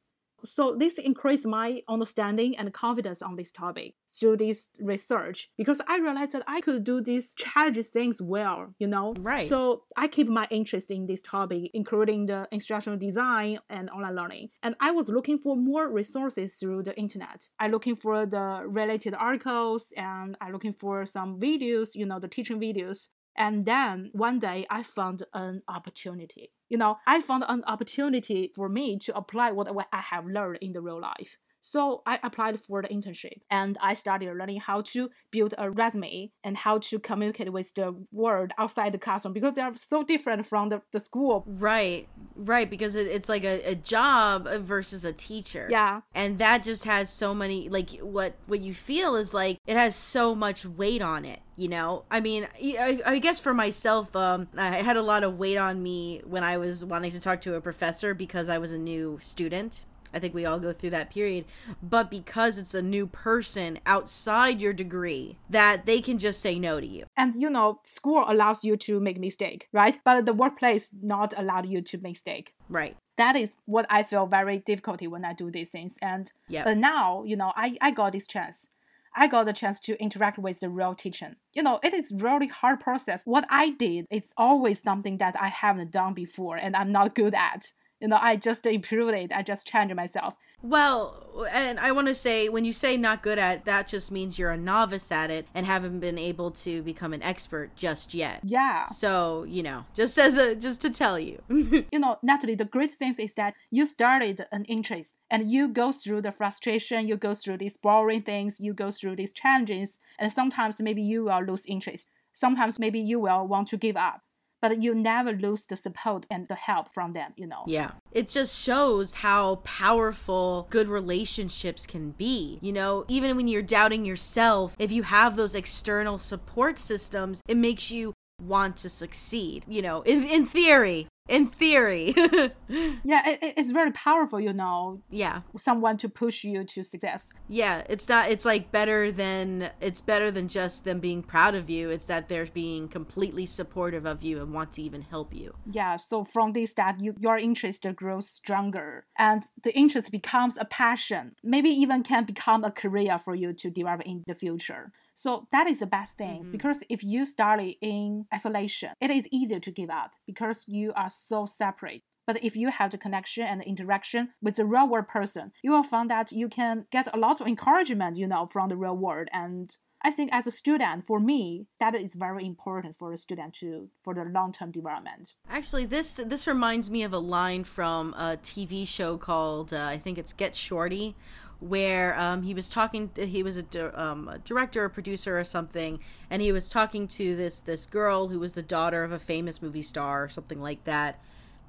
So 0.44 0.76
this 0.76 0.98
increased 0.98 1.46
my 1.46 1.82
understanding 1.88 2.56
and 2.56 2.72
confidence 2.72 3.22
on 3.22 3.36
this 3.36 3.52
topic 3.52 3.94
through 4.08 4.38
this 4.38 4.70
research 4.80 5.50
because 5.56 5.80
I 5.86 5.98
realized 5.98 6.32
that 6.32 6.44
I 6.46 6.60
could 6.60 6.84
do 6.84 7.00
these 7.00 7.34
challenging 7.34 7.82
things 7.82 8.20
well, 8.20 8.74
you 8.78 8.86
know? 8.86 9.14
Right. 9.18 9.46
So 9.46 9.84
I 9.96 10.08
keep 10.08 10.28
my 10.28 10.46
interest 10.50 10.90
in 10.90 11.06
this 11.06 11.22
topic, 11.22 11.70
including 11.74 12.26
the 12.26 12.48
instructional 12.50 12.98
design 12.98 13.58
and 13.68 13.90
online 13.90 14.14
learning. 14.14 14.48
And 14.62 14.74
I 14.80 14.90
was 14.90 15.08
looking 15.08 15.38
for 15.38 15.56
more 15.56 15.90
resources 15.90 16.56
through 16.56 16.84
the 16.84 16.96
internet. 16.96 17.48
I 17.58 17.68
looking 17.68 17.96
for 17.96 18.26
the 18.26 18.62
related 18.66 19.14
articles 19.14 19.92
and 19.96 20.36
I 20.40 20.50
looking 20.50 20.72
for 20.72 21.06
some 21.06 21.38
videos, 21.40 21.94
you 21.94 22.06
know, 22.06 22.18
the 22.18 22.28
teaching 22.28 22.60
videos 22.60 23.08
and 23.38 23.64
then 23.64 24.10
one 24.12 24.38
day 24.40 24.66
I 24.68 24.82
found 24.82 25.22
an 25.32 25.62
opportunity. 25.68 26.52
You 26.68 26.76
know, 26.76 26.96
I 27.06 27.20
found 27.20 27.44
an 27.48 27.64
opportunity 27.66 28.50
for 28.54 28.68
me 28.68 28.98
to 28.98 29.16
apply 29.16 29.52
what 29.52 29.68
I 29.92 30.00
have 30.00 30.26
learned 30.26 30.58
in 30.60 30.72
the 30.72 30.80
real 30.80 31.00
life. 31.00 31.38
So 31.68 32.02
I 32.06 32.18
applied 32.22 32.58
for 32.58 32.80
the 32.80 32.88
internship 32.88 33.42
and 33.50 33.76
I 33.82 33.92
started 33.92 34.34
learning 34.34 34.60
how 34.60 34.80
to 34.92 35.10
build 35.30 35.54
a 35.58 35.70
resume 35.70 36.32
and 36.42 36.56
how 36.56 36.78
to 36.78 36.98
communicate 36.98 37.52
with 37.52 37.74
the 37.74 37.94
world 38.10 38.52
outside 38.56 38.92
the 38.92 38.98
classroom 38.98 39.34
because 39.34 39.54
they 39.54 39.60
are 39.60 39.74
so 39.74 40.02
different 40.02 40.46
from 40.46 40.70
the, 40.70 40.80
the 40.92 40.98
school. 40.98 41.44
Right, 41.46 42.08
right. 42.34 42.70
Because 42.70 42.96
it, 42.96 43.06
it's 43.08 43.28
like 43.28 43.44
a, 43.44 43.62
a 43.64 43.74
job 43.74 44.48
versus 44.62 45.04
a 45.04 45.12
teacher. 45.12 45.68
Yeah. 45.70 46.00
And 46.14 46.38
that 46.38 46.64
just 46.64 46.84
has 46.84 47.12
so 47.12 47.34
many, 47.34 47.68
like, 47.68 47.90
what, 48.00 48.36
what 48.46 48.60
you 48.60 48.72
feel 48.72 49.14
is 49.14 49.34
like 49.34 49.58
it 49.66 49.76
has 49.76 49.94
so 49.94 50.34
much 50.34 50.64
weight 50.64 51.02
on 51.02 51.26
it 51.26 51.40
you 51.56 51.66
know 51.66 52.04
i 52.08 52.20
mean 52.20 52.46
I, 52.54 53.00
I, 53.04 53.18
guess 53.18 53.40
for 53.40 53.52
myself 53.52 54.14
um 54.14 54.46
i 54.56 54.76
had 54.76 54.96
a 54.96 55.02
lot 55.02 55.24
of 55.24 55.38
weight 55.38 55.56
on 55.56 55.82
me 55.82 56.22
when 56.24 56.44
i 56.44 56.56
was 56.56 56.84
wanting 56.84 57.10
to 57.10 57.18
talk 57.18 57.40
to 57.40 57.56
a 57.56 57.60
professor 57.60 58.14
because 58.14 58.48
i 58.48 58.58
was 58.58 58.70
a 58.70 58.78
new 58.78 59.18
student 59.20 59.84
I 60.12 60.18
think 60.18 60.34
we 60.34 60.46
all 60.46 60.58
go 60.58 60.72
through 60.72 60.90
that 60.90 61.10
period. 61.10 61.44
But 61.82 62.10
because 62.10 62.58
it's 62.58 62.74
a 62.74 62.82
new 62.82 63.06
person 63.06 63.78
outside 63.86 64.60
your 64.60 64.72
degree, 64.72 65.38
that 65.50 65.86
they 65.86 66.00
can 66.00 66.18
just 66.18 66.40
say 66.40 66.58
no 66.58 66.80
to 66.80 66.86
you. 66.86 67.06
And 67.16 67.34
you 67.34 67.50
know, 67.50 67.80
school 67.84 68.24
allows 68.26 68.64
you 68.64 68.76
to 68.76 69.00
make 69.00 69.18
mistake, 69.18 69.68
right? 69.72 69.98
But 70.04 70.26
the 70.26 70.32
workplace 70.32 70.92
not 71.00 71.34
allowed 71.36 71.68
you 71.68 71.82
to 71.82 71.98
make 71.98 72.08
mistake. 72.18 72.54
Right. 72.68 72.96
That 73.16 73.36
is 73.36 73.56
what 73.66 73.86
I 73.90 74.02
feel 74.02 74.26
very 74.26 74.58
difficulty 74.58 75.06
when 75.06 75.24
I 75.24 75.32
do 75.32 75.50
these 75.50 75.70
things. 75.70 75.96
And 76.00 76.32
yeah. 76.48 76.64
But 76.64 76.78
now, 76.78 77.24
you 77.24 77.36
know, 77.36 77.52
I, 77.56 77.76
I 77.80 77.90
got 77.90 78.12
this 78.12 78.26
chance. 78.26 78.70
I 79.14 79.26
got 79.26 79.46
the 79.46 79.52
chance 79.52 79.80
to 79.80 80.00
interact 80.00 80.38
with 80.38 80.60
the 80.60 80.68
real 80.68 80.94
teaching. 80.94 81.36
You 81.52 81.62
know, 81.62 81.80
it 81.82 81.92
is 81.92 82.12
really 82.12 82.46
hard 82.46 82.78
process. 82.78 83.24
What 83.24 83.46
I 83.50 83.70
did, 83.70 84.06
it's 84.10 84.32
always 84.36 84.80
something 84.80 85.18
that 85.18 85.34
I 85.40 85.48
haven't 85.48 85.90
done 85.90 86.14
before 86.14 86.56
and 86.56 86.76
I'm 86.76 86.92
not 86.92 87.14
good 87.14 87.34
at 87.34 87.72
you 88.00 88.08
know, 88.08 88.18
I 88.20 88.36
just 88.36 88.64
improved 88.66 89.14
it. 89.14 89.32
I 89.32 89.42
just 89.42 89.66
changed 89.66 89.94
myself. 89.94 90.36
Well, 90.62 91.46
and 91.52 91.78
I 91.78 91.92
want 91.92 92.08
to 92.08 92.14
say 92.14 92.48
when 92.48 92.64
you 92.64 92.72
say 92.72 92.96
not 92.96 93.22
good 93.22 93.38
at, 93.38 93.64
that 93.64 93.88
just 93.88 94.10
means 94.10 94.38
you're 94.38 94.50
a 94.50 94.56
novice 94.56 95.12
at 95.12 95.30
it 95.30 95.46
and 95.54 95.66
haven't 95.66 96.00
been 96.00 96.18
able 96.18 96.50
to 96.50 96.82
become 96.82 97.12
an 97.12 97.22
expert 97.22 97.74
just 97.76 98.14
yet. 98.14 98.40
Yeah. 98.42 98.86
So, 98.86 99.44
you 99.44 99.62
know, 99.62 99.84
just 99.94 100.18
as 100.18 100.36
a 100.36 100.54
just 100.54 100.80
to 100.82 100.90
tell 100.90 101.18
you. 101.18 101.42
you 101.48 101.98
know, 101.98 102.18
Natalie, 102.22 102.54
the 102.54 102.64
great 102.64 102.90
thing 102.90 103.14
is 103.18 103.34
that 103.34 103.54
you 103.70 103.86
started 103.86 104.46
an 104.52 104.64
interest 104.64 105.14
and 105.30 105.50
you 105.50 105.68
go 105.68 105.92
through 105.92 106.22
the 106.22 106.32
frustration, 106.32 107.06
you 107.08 107.16
go 107.16 107.34
through 107.34 107.58
these 107.58 107.76
boring 107.76 108.22
things, 108.22 108.60
you 108.60 108.74
go 108.74 108.90
through 108.90 109.16
these 109.16 109.32
challenges, 109.32 109.98
and 110.18 110.32
sometimes 110.32 110.80
maybe 110.80 111.02
you 111.02 111.24
will 111.24 111.42
lose 111.44 111.64
interest. 111.66 112.10
Sometimes 112.32 112.78
maybe 112.78 113.00
you 113.00 113.18
will 113.18 113.46
want 113.46 113.68
to 113.68 113.76
give 113.76 113.96
up 113.96 114.22
but 114.60 114.82
you 114.82 114.94
never 114.94 115.32
lose 115.32 115.66
the 115.66 115.76
support 115.76 116.26
and 116.30 116.48
the 116.48 116.54
help 116.54 116.92
from 116.92 117.12
them, 117.12 117.32
you 117.36 117.46
know. 117.46 117.64
Yeah. 117.66 117.92
It 118.12 118.28
just 118.28 118.58
shows 118.58 119.14
how 119.14 119.56
powerful 119.56 120.66
good 120.70 120.88
relationships 120.88 121.86
can 121.86 122.10
be. 122.12 122.58
You 122.60 122.72
know, 122.72 123.04
even 123.08 123.36
when 123.36 123.48
you're 123.48 123.62
doubting 123.62 124.04
yourself, 124.04 124.76
if 124.78 124.90
you 124.90 125.04
have 125.04 125.36
those 125.36 125.54
external 125.54 126.18
support 126.18 126.78
systems, 126.78 127.42
it 127.46 127.56
makes 127.56 127.90
you 127.90 128.14
want 128.42 128.76
to 128.78 128.88
succeed. 128.88 129.64
You 129.68 129.82
know, 129.82 130.02
in, 130.02 130.24
in 130.24 130.46
theory, 130.46 131.08
in 131.28 131.46
theory. 131.46 132.14
yeah, 133.04 133.22
it, 133.28 133.54
it's 133.56 133.70
very 133.70 133.92
powerful, 133.92 134.40
you 134.40 134.52
know. 134.52 135.00
Yeah. 135.10 135.42
Someone 135.56 135.96
to 135.98 136.08
push 136.08 136.44
you 136.44 136.64
to 136.64 136.82
success. 136.82 137.32
Yeah, 137.48 137.82
it's 137.88 138.08
not 138.08 138.30
it's 138.30 138.44
like 138.44 138.72
better 138.72 139.12
than 139.12 139.70
it's 139.80 140.00
better 140.00 140.30
than 140.30 140.48
just 140.48 140.84
them 140.84 141.00
being 141.00 141.22
proud 141.22 141.54
of 141.54 141.68
you. 141.70 141.90
It's 141.90 142.06
that 142.06 142.28
they're 142.28 142.46
being 142.46 142.88
completely 142.88 143.46
supportive 143.46 144.06
of 144.06 144.22
you 144.22 144.40
and 144.40 144.52
want 144.52 144.72
to 144.74 144.82
even 144.82 145.02
help 145.02 145.34
you. 145.34 145.54
Yeah, 145.70 145.96
so 145.96 146.24
from 146.24 146.52
this 146.52 146.74
that 146.74 147.00
you 147.00 147.14
your 147.18 147.36
interest 147.36 147.86
grows 147.94 148.28
stronger 148.28 149.06
and 149.18 149.44
the 149.62 149.76
interest 149.76 150.10
becomes 150.10 150.56
a 150.58 150.64
passion. 150.64 151.36
Maybe 151.42 151.68
even 151.68 152.02
can 152.02 152.24
become 152.24 152.64
a 152.64 152.70
career 152.70 153.18
for 153.18 153.34
you 153.34 153.52
to 153.52 153.70
develop 153.70 154.02
in 154.02 154.24
the 154.26 154.34
future. 154.34 154.92
So 155.18 155.48
that 155.50 155.66
is 155.66 155.80
the 155.80 155.86
best 155.86 156.16
thing 156.16 156.42
mm-hmm. 156.42 156.52
because 156.52 156.84
if 156.88 157.02
you 157.02 157.24
study 157.24 157.76
in 157.80 158.26
isolation, 158.32 158.90
it 159.00 159.10
is 159.10 159.26
easier 159.32 159.58
to 159.58 159.72
give 159.72 159.90
up 159.90 160.12
because 160.28 160.64
you 160.68 160.92
are 160.94 161.10
so 161.18 161.46
separate. 161.46 162.02
But 162.26 162.44
if 162.44 162.56
you 162.56 162.70
have 162.70 162.90
the 162.90 162.98
connection 162.98 163.44
and 163.44 163.60
the 163.62 163.66
interaction 163.66 164.30
with 164.42 164.56
the 164.56 164.66
real 164.66 164.86
world 164.86 165.08
person, 165.08 165.52
you 165.62 165.70
will 165.70 165.82
find 165.82 166.10
that 166.10 166.30
you 166.30 166.48
can 166.48 166.84
get 166.90 167.08
a 167.14 167.18
lot 167.18 167.40
of 167.40 167.46
encouragement, 167.46 168.18
you 168.18 168.26
know, 168.26 168.46
from 168.46 168.68
the 168.68 168.76
real 168.76 168.96
world. 168.96 169.28
And 169.32 169.74
I 170.04 170.10
think 170.10 170.30
as 170.32 170.46
a 170.46 170.50
student, 170.50 171.06
for 171.06 171.18
me, 171.18 171.66
that 171.80 171.94
is 171.94 172.14
very 172.14 172.46
important 172.46 172.96
for 172.96 173.12
a 173.12 173.16
student 173.16 173.54
to 173.54 173.88
for 174.04 174.14
the 174.14 174.24
long 174.24 174.52
term 174.52 174.70
development. 174.70 175.34
Actually, 175.50 175.86
this 175.86 176.20
this 176.24 176.46
reminds 176.46 176.90
me 176.90 177.02
of 177.02 177.12
a 177.12 177.18
line 177.18 177.64
from 177.64 178.14
a 178.14 178.38
TV 178.42 178.86
show 178.86 179.16
called 179.16 179.72
uh, 179.72 179.84
I 179.84 179.98
think 179.98 180.18
it's 180.18 180.32
Get 180.32 180.54
Shorty, 180.54 181.16
where 181.60 182.18
um, 182.18 182.42
he 182.42 182.54
was 182.54 182.68
talking 182.68 183.10
he 183.16 183.42
was 183.42 183.56
a, 183.56 184.00
um, 184.00 184.28
a 184.28 184.38
director 184.38 184.84
or 184.84 184.88
producer 184.88 185.38
or 185.38 185.44
something 185.44 185.98
and 186.30 186.40
he 186.40 186.52
was 186.52 186.68
talking 186.68 187.08
to 187.08 187.34
this 187.34 187.60
this 187.60 187.84
girl 187.84 188.28
who 188.28 188.38
was 188.38 188.54
the 188.54 188.62
daughter 188.62 189.02
of 189.02 189.10
a 189.10 189.18
famous 189.18 189.60
movie 189.60 189.82
star 189.82 190.24
or 190.24 190.28
something 190.28 190.60
like 190.60 190.84
that. 190.84 191.20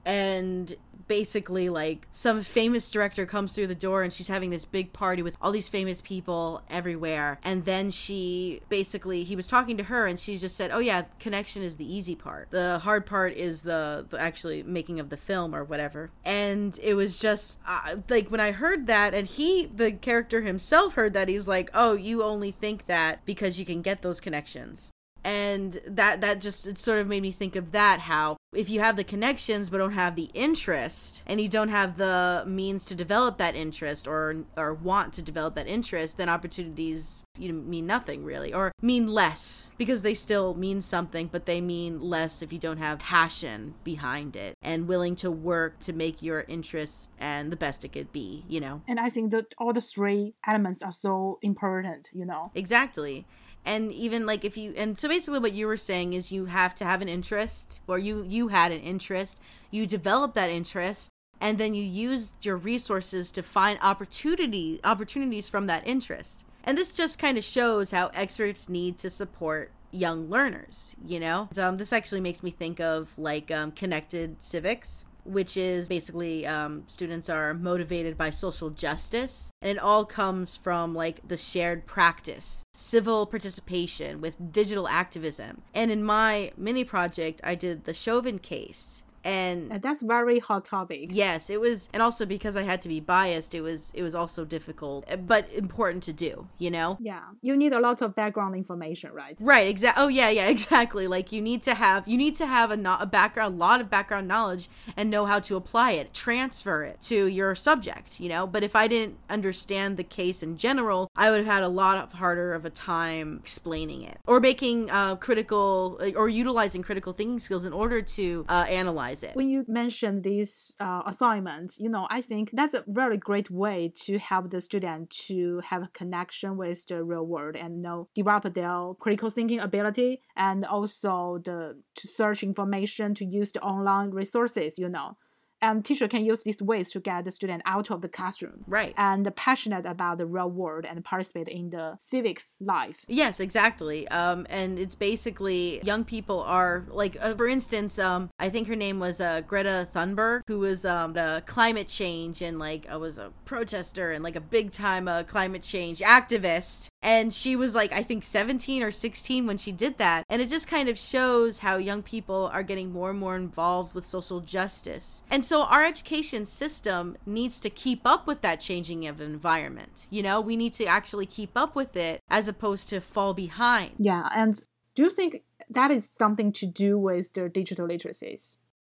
And 0.06 0.76
basically 1.10 1.68
like 1.68 2.08
some 2.14 2.42
famous 2.42 2.90
director 2.90 3.26
comes 3.26 3.52
through 3.54 3.68
the 3.68 3.76
door 3.76 4.04
and 4.04 4.14
she's 4.14 4.30
having 4.30 4.52
this 4.52 4.64
big 4.64 4.94
party 4.94 5.22
with 5.22 5.36
all 5.42 5.52
these 5.52 5.68
famous 5.68 6.00
people 6.00 6.62
everywhere. 6.70 7.38
And 7.44 7.66
then 7.66 7.90
she 7.90 8.62
basically 8.70 9.26
he 9.26 9.36
was 9.36 9.48
talking 9.48 9.76
to 9.76 9.84
her 9.84 10.06
and 10.06 10.18
she 10.18 10.38
just 10.38 10.56
said 10.56 10.72
oh 10.72 10.80
yeah 10.80 11.04
connection 11.20 11.64
is 11.64 11.76
the 11.76 11.94
easy 11.94 12.16
part. 12.16 12.52
The 12.52 12.80
hard 12.80 13.06
part 13.06 13.34
is 13.34 13.64
the, 13.64 14.06
the 14.08 14.18
actually 14.18 14.64
making 14.64 15.02
of 15.02 15.10
the 15.10 15.18
film 15.18 15.54
or 15.54 15.66
whatever. 15.66 16.12
And 16.24 16.80
it 16.82 16.94
was 16.94 17.20
just 17.20 17.60
uh, 17.68 17.98
like 18.10 18.30
when 18.30 18.40
i 18.40 18.52
heard 18.52 18.86
that 18.88 19.14
and 19.14 19.28
he 19.28 19.66
the 19.66 19.92
character 19.92 20.42
himself 20.42 20.94
heard 20.94 21.14
that 21.14 21.28
he 21.28 21.36
was 21.36 21.48
like 21.48 21.70
oh 21.74 21.94
you 21.94 22.22
only 22.24 22.52
think 22.52 22.86
that 22.86 23.26
because 23.26 23.60
you 23.60 23.66
can 23.66 23.82
get 23.82 24.02
those 24.02 24.20
connections 24.20 24.92
and 25.24 25.80
that 25.86 26.22
that 26.22 26.40
just 26.40 26.66
it 26.68 26.78
sort 26.78 27.00
of 27.00 27.08
made 27.08 27.22
me 27.22 27.32
think 27.32 27.56
of 27.56 27.72
that 27.72 28.02
how 28.02 28.38
if 28.54 28.70
you 28.70 28.80
have 28.80 28.96
the 28.96 29.04
connections 29.04 29.70
but 29.70 29.78
don't 29.78 29.92
have 29.92 30.16
the 30.16 30.30
interest 30.34 31.22
and 31.28 31.40
you 31.40 31.48
don't 31.48 31.70
have 31.70 31.98
the 31.98 32.44
means 32.48 32.86
to 32.86 32.96
develop 32.96 33.38
that 33.38 33.56
interest 33.56 34.08
or 34.08 34.44
or 34.58 34.74
want 34.74 35.14
to 35.14 35.22
develop 35.22 35.56
that 35.56 35.68
interest 35.68 36.18
then 36.18 36.30
opportunities 36.30 37.24
you 37.38 37.52
know, 37.52 37.62
mean 37.62 37.86
nothing 37.86 38.24
really 38.24 38.54
or 38.54 38.72
mean 38.82 39.08
less 39.08 39.70
because 39.78 40.02
they 40.02 40.14
still 40.14 40.54
mean 40.56 40.82
something 40.82 41.28
but 41.28 41.46
they 41.46 41.62
mean 41.62 42.00
less 42.00 42.42
if 42.42 42.52
you 42.54 42.60
don't 42.60 42.78
have 42.78 43.00
passion 43.00 43.74
behind 43.84 44.36
it 44.36 44.56
and 44.62 44.88
willing 44.88 45.16
to 45.16 45.30
work 45.30 45.80
to 45.80 45.94
make 45.94 46.22
your 46.22 46.46
interest 46.48 47.10
and 47.20 47.52
the 47.52 47.58
best 47.58 47.84
it 47.84 47.90
could 47.90 48.12
be 48.12 48.46
you 48.48 48.60
know? 48.60 48.82
And 48.88 49.00
i 49.00 49.10
think 49.10 49.32
that 49.32 49.54
all 49.58 49.74
the 49.74 49.82
three 49.82 50.34
elements 50.48 50.82
are 50.82 50.92
so 50.92 51.40
important 51.42 52.10
you 52.14 52.26
know? 52.26 52.52
Exactly 52.56 53.26
and 53.70 53.92
even 53.92 54.26
like 54.26 54.44
if 54.44 54.58
you 54.58 54.74
and 54.76 54.98
so 54.98 55.08
basically 55.08 55.40
what 55.40 55.54
you 55.54 55.68
were 55.68 55.78
saying 55.78 56.14
is 56.14 56.32
you 56.32 56.46
have 56.46 56.74
to 56.74 56.84
have 56.84 57.02
an 57.02 57.08
interest 57.08 57.80
or 57.88 58.00
you 58.00 58.26
you 58.28 58.48
had 58.48 58.72
an 58.72 58.82
interest 58.82 59.40
you 59.70 59.86
develop 59.86 60.34
that 60.34 60.50
interest 60.50 61.12
and 61.40 61.58
then 61.58 61.74
you 61.74 61.84
use 61.84 62.34
your 62.42 62.58
resources 62.58 63.30
to 63.32 63.44
find 63.44 63.78
opportunity 63.82 64.80
opportunities 64.84 65.48
from 65.48 65.68
that 65.68 65.86
interest 65.88 66.44
and 66.64 66.78
this 66.78 66.92
just 66.92 67.20
kind 67.20 67.38
of 67.38 67.44
shows 67.44 67.92
how 67.92 68.08
experts 68.14 68.68
need 68.68 68.98
to 68.98 69.10
support 69.10 69.72
young 69.92 70.30
learners, 70.30 70.96
you 71.04 71.20
know? 71.20 71.50
Um, 71.58 71.78
this 71.78 71.92
actually 71.92 72.22
makes 72.22 72.44
me 72.44 72.52
think 72.52 72.80
of 72.80 73.18
like 73.18 73.50
um, 73.50 73.72
connected 73.72 74.42
civics 74.44 75.06
which 75.30 75.56
is 75.56 75.88
basically 75.88 76.46
um, 76.48 76.84
students 76.88 77.30
are 77.30 77.54
motivated 77.54 78.18
by 78.18 78.30
social 78.32 78.70
justice. 78.70 79.52
And 79.62 79.70
it 79.70 79.80
all 79.80 80.06
comes 80.06 80.58
from 80.58 80.96
like 80.96 81.28
the 81.28 81.38
shared 81.38 81.86
practice, 81.86 82.64
civil 82.74 83.26
participation 83.26 84.22
with 84.22 84.52
digital 84.52 84.88
activism. 84.88 85.62
And 85.74 85.92
in 85.92 86.04
my 86.04 86.52
mini 86.58 86.84
project, 86.84 87.42
I 87.44 87.56
did 87.56 87.86
the 87.86 87.94
Chauvin 87.94 88.40
case 88.40 89.04
and, 89.24 89.82
that's 89.82 90.02
very 90.02 90.40
hot 90.40 90.66
topic. 90.66 91.10
Yes 91.12 91.50
it 91.50 91.60
was 91.60 91.90
and 91.94 92.02
also 92.02 92.26
because 92.26 92.56
i 92.56 92.64
had 92.64 92.82
to 92.82 92.90
be 92.90 93.00
biased 93.00 93.54
it 93.56 93.62
was 93.62 93.92
it 93.94 94.04
was 94.04 94.16
also 94.16 94.46
difficult 94.46 95.06
eh, 95.08 95.16
but 95.16 95.52
important 95.54 96.04
to 96.04 96.14
do 96.14 96.48
you 96.58 96.72
know? 96.72 96.98
Yeah. 97.00 97.22
You 97.42 97.56
need 97.56 97.74
a 97.74 97.80
lot 97.80 98.02
of 98.02 98.16
background 98.16 98.56
information 98.56 99.12
right? 99.14 99.40
Right 99.42 99.68
exactly 99.68 100.04
oh 100.04 100.08
yeah 100.08 100.30
yeah 100.30 100.48
exactly. 100.56 101.08
Like 101.08 101.32
you 101.32 101.42
need 101.42 101.62
to 101.64 101.74
have 101.74 102.08
you 102.08 102.18
need 102.18 102.36
to 102.36 102.46
have 102.46 102.72
a, 102.72 102.78
not 102.78 103.02
a 103.02 103.06
background 103.06 103.56
a 103.56 103.58
lot 103.58 103.82
of 103.82 103.90
background 103.90 104.28
knowledge 104.28 104.70
and 104.96 105.10
know 105.10 105.26
how 105.26 105.40
to 105.40 105.56
apply 105.56 105.92
it 105.92 106.14
transfer 106.14 106.84
it 106.84 107.02
to 107.02 107.26
your 107.26 107.56
subject 107.56 108.20
you 108.20 108.30
know? 108.30 108.46
But 108.46 108.64
if 108.64 108.76
i 108.76 108.88
didn't 108.88 109.18
understand 109.30 109.98
the 109.98 110.04
case 110.04 110.44
in 110.44 110.58
general 110.58 111.10
i 111.16 111.30
would 111.30 111.38
have 111.38 111.54
had 111.56 111.64
a 111.64 111.68
lot 111.68 111.98
of 111.98 112.14
harder 112.14 112.54
of 112.54 112.66
a 112.66 112.70
time 112.70 113.40
explaining 113.42 114.02
it 114.04 114.18
or 114.28 114.40
making 114.40 114.90
uh, 114.92 115.16
critical 115.16 116.00
or 116.16 116.30
utilizing 116.30 116.82
critical 116.82 117.14
thinking 117.14 117.40
skills 117.40 117.66
in 117.66 117.74
order 117.74 118.02
to 118.02 118.46
uh, 118.50 118.66
analyze 118.70 119.09
it. 119.12 119.36
When 119.36 119.50
you 119.50 119.66
mentioned 119.68 120.24
this 120.24 120.76
uh, 120.80 121.04
assignment, 121.06 121.76
you 121.80 121.90
know, 121.90 122.08
I 122.10 122.22
think 122.22 122.52
that's 122.54 122.74
a 122.74 122.84
very 122.88 123.18
great 123.18 123.50
way 123.50 123.92
to 124.06 124.18
help 124.18 124.50
the 124.50 124.62
student 124.62 125.10
to 125.28 125.62
have 125.70 125.84
a 125.84 125.90
connection 125.94 126.58
with 126.58 126.86
the 126.88 127.04
real 127.04 127.26
world 127.26 127.56
and 127.56 127.82
know 127.82 128.10
develop 128.16 128.54
their 128.54 128.94
critical 129.00 129.30
thinking 129.30 129.60
ability 129.60 130.22
and 130.36 130.66
also 130.66 131.40
the 131.44 131.82
to 131.96 132.08
search 132.08 132.44
information 132.44 133.14
to 133.16 133.26
use 133.26 133.52
the 133.52 133.62
online 133.62 134.12
resources. 134.12 134.78
You 134.78 134.90
know, 134.90 135.18
and 135.62 135.84
teacher 135.84 136.08
can 136.08 136.26
use 136.26 136.44
these 136.44 136.62
ways 136.62 136.92
to 136.92 137.00
get 137.00 137.26
the 137.26 137.32
student 137.32 137.62
out 137.66 137.92
of 137.92 138.02
the 138.02 138.10
classroom. 138.10 138.64
Right. 138.68 138.94
And 138.98 139.30
passionate 139.36 139.86
about 139.86 140.18
the 140.18 140.26
real 140.26 140.50
world 140.50 140.86
and 140.86 141.04
participate 141.04 141.48
in 141.48 141.70
the 141.70 141.96
civics 142.00 142.58
life. 142.62 143.06
Yes 143.08 143.40
exactly. 143.40 144.08
Um, 144.10 144.46
and 144.50 144.80
it's 144.80 144.96
basically 144.96 145.82
young 145.84 146.04
people 146.04 146.42
are 146.42 146.86
like 146.90 147.18
uh, 147.20 147.36
for 147.36 147.48
instance 147.48 148.00
um, 148.00 148.30
i 148.40 148.50
think 148.50 148.68
her 148.68 148.76
name 148.76 149.00
was 149.00 149.22
uh, 149.22 149.42
greta 149.42 149.88
thunberg 149.94 150.42
who 150.48 150.60
was 150.60 150.86
um, 150.86 151.14
the 151.14 151.44
climate 151.46 151.88
change 151.88 152.42
and 152.42 152.60
like 152.60 152.88
i 152.90 152.96
was 152.96 153.18
a 153.18 153.32
protester 153.46 154.12
and 154.12 154.24
like 154.24 154.36
a 154.36 154.42
big 154.42 154.72
time 154.72 155.08
uh, 155.08 155.24
climate 155.24 155.64
change 155.64 156.00
activist. 156.00 156.88
And 157.02 157.34
she 157.34 157.56
was 157.56 157.76
like 157.76 157.92
i 157.92 158.04
think 158.04 158.24
17 158.24 158.84
or 158.84 158.92
16 158.92 159.46
when 159.48 159.58
she 159.58 159.72
did 159.72 159.98
that. 159.98 160.24
And 160.30 160.42
it 160.42 160.50
just 160.50 160.68
kind 160.68 160.90
of 160.90 160.98
shows 160.98 161.60
how 161.60 161.78
young 161.78 162.04
people 162.04 162.50
are 162.54 162.64
getting 162.64 162.92
more 162.92 163.10
and 163.12 163.20
more 163.20 163.36
involved 163.36 163.94
with 163.94 164.06
social 164.06 164.40
justice. 164.40 165.24
And 165.30 165.46
so 165.50 165.64
our 165.64 165.84
education 165.84 166.46
system 166.46 167.18
needs 167.26 167.60
to 167.62 167.72
keep 167.72 168.02
up 168.06 168.28
with 168.28 168.42
that 168.42 168.60
changing 168.60 169.08
of 169.08 169.20
environment. 169.20 170.06
You 170.12 170.22
know 170.22 170.40
we 170.40 170.56
need 170.56 170.74
to 170.74 170.86
actually 170.86 171.26
keep 171.26 171.54
up 171.56 171.76
with 171.76 171.96
it 171.96 172.22
as 172.30 172.48
opposed 172.48 172.88
to 172.90 173.02
fall 173.02 173.34
behind. 173.34 173.94
Yeah 173.98 174.30
and 174.36 174.64
do 174.94 175.06
you 175.06 175.10
think 175.10 175.42
that 175.68 175.90
is 175.90 176.08
something 176.08 176.52
to 176.52 176.68
do 176.68 177.00
with 177.00 177.34
their 177.34 177.50
digital 177.50 177.88
literacies? 177.88 178.58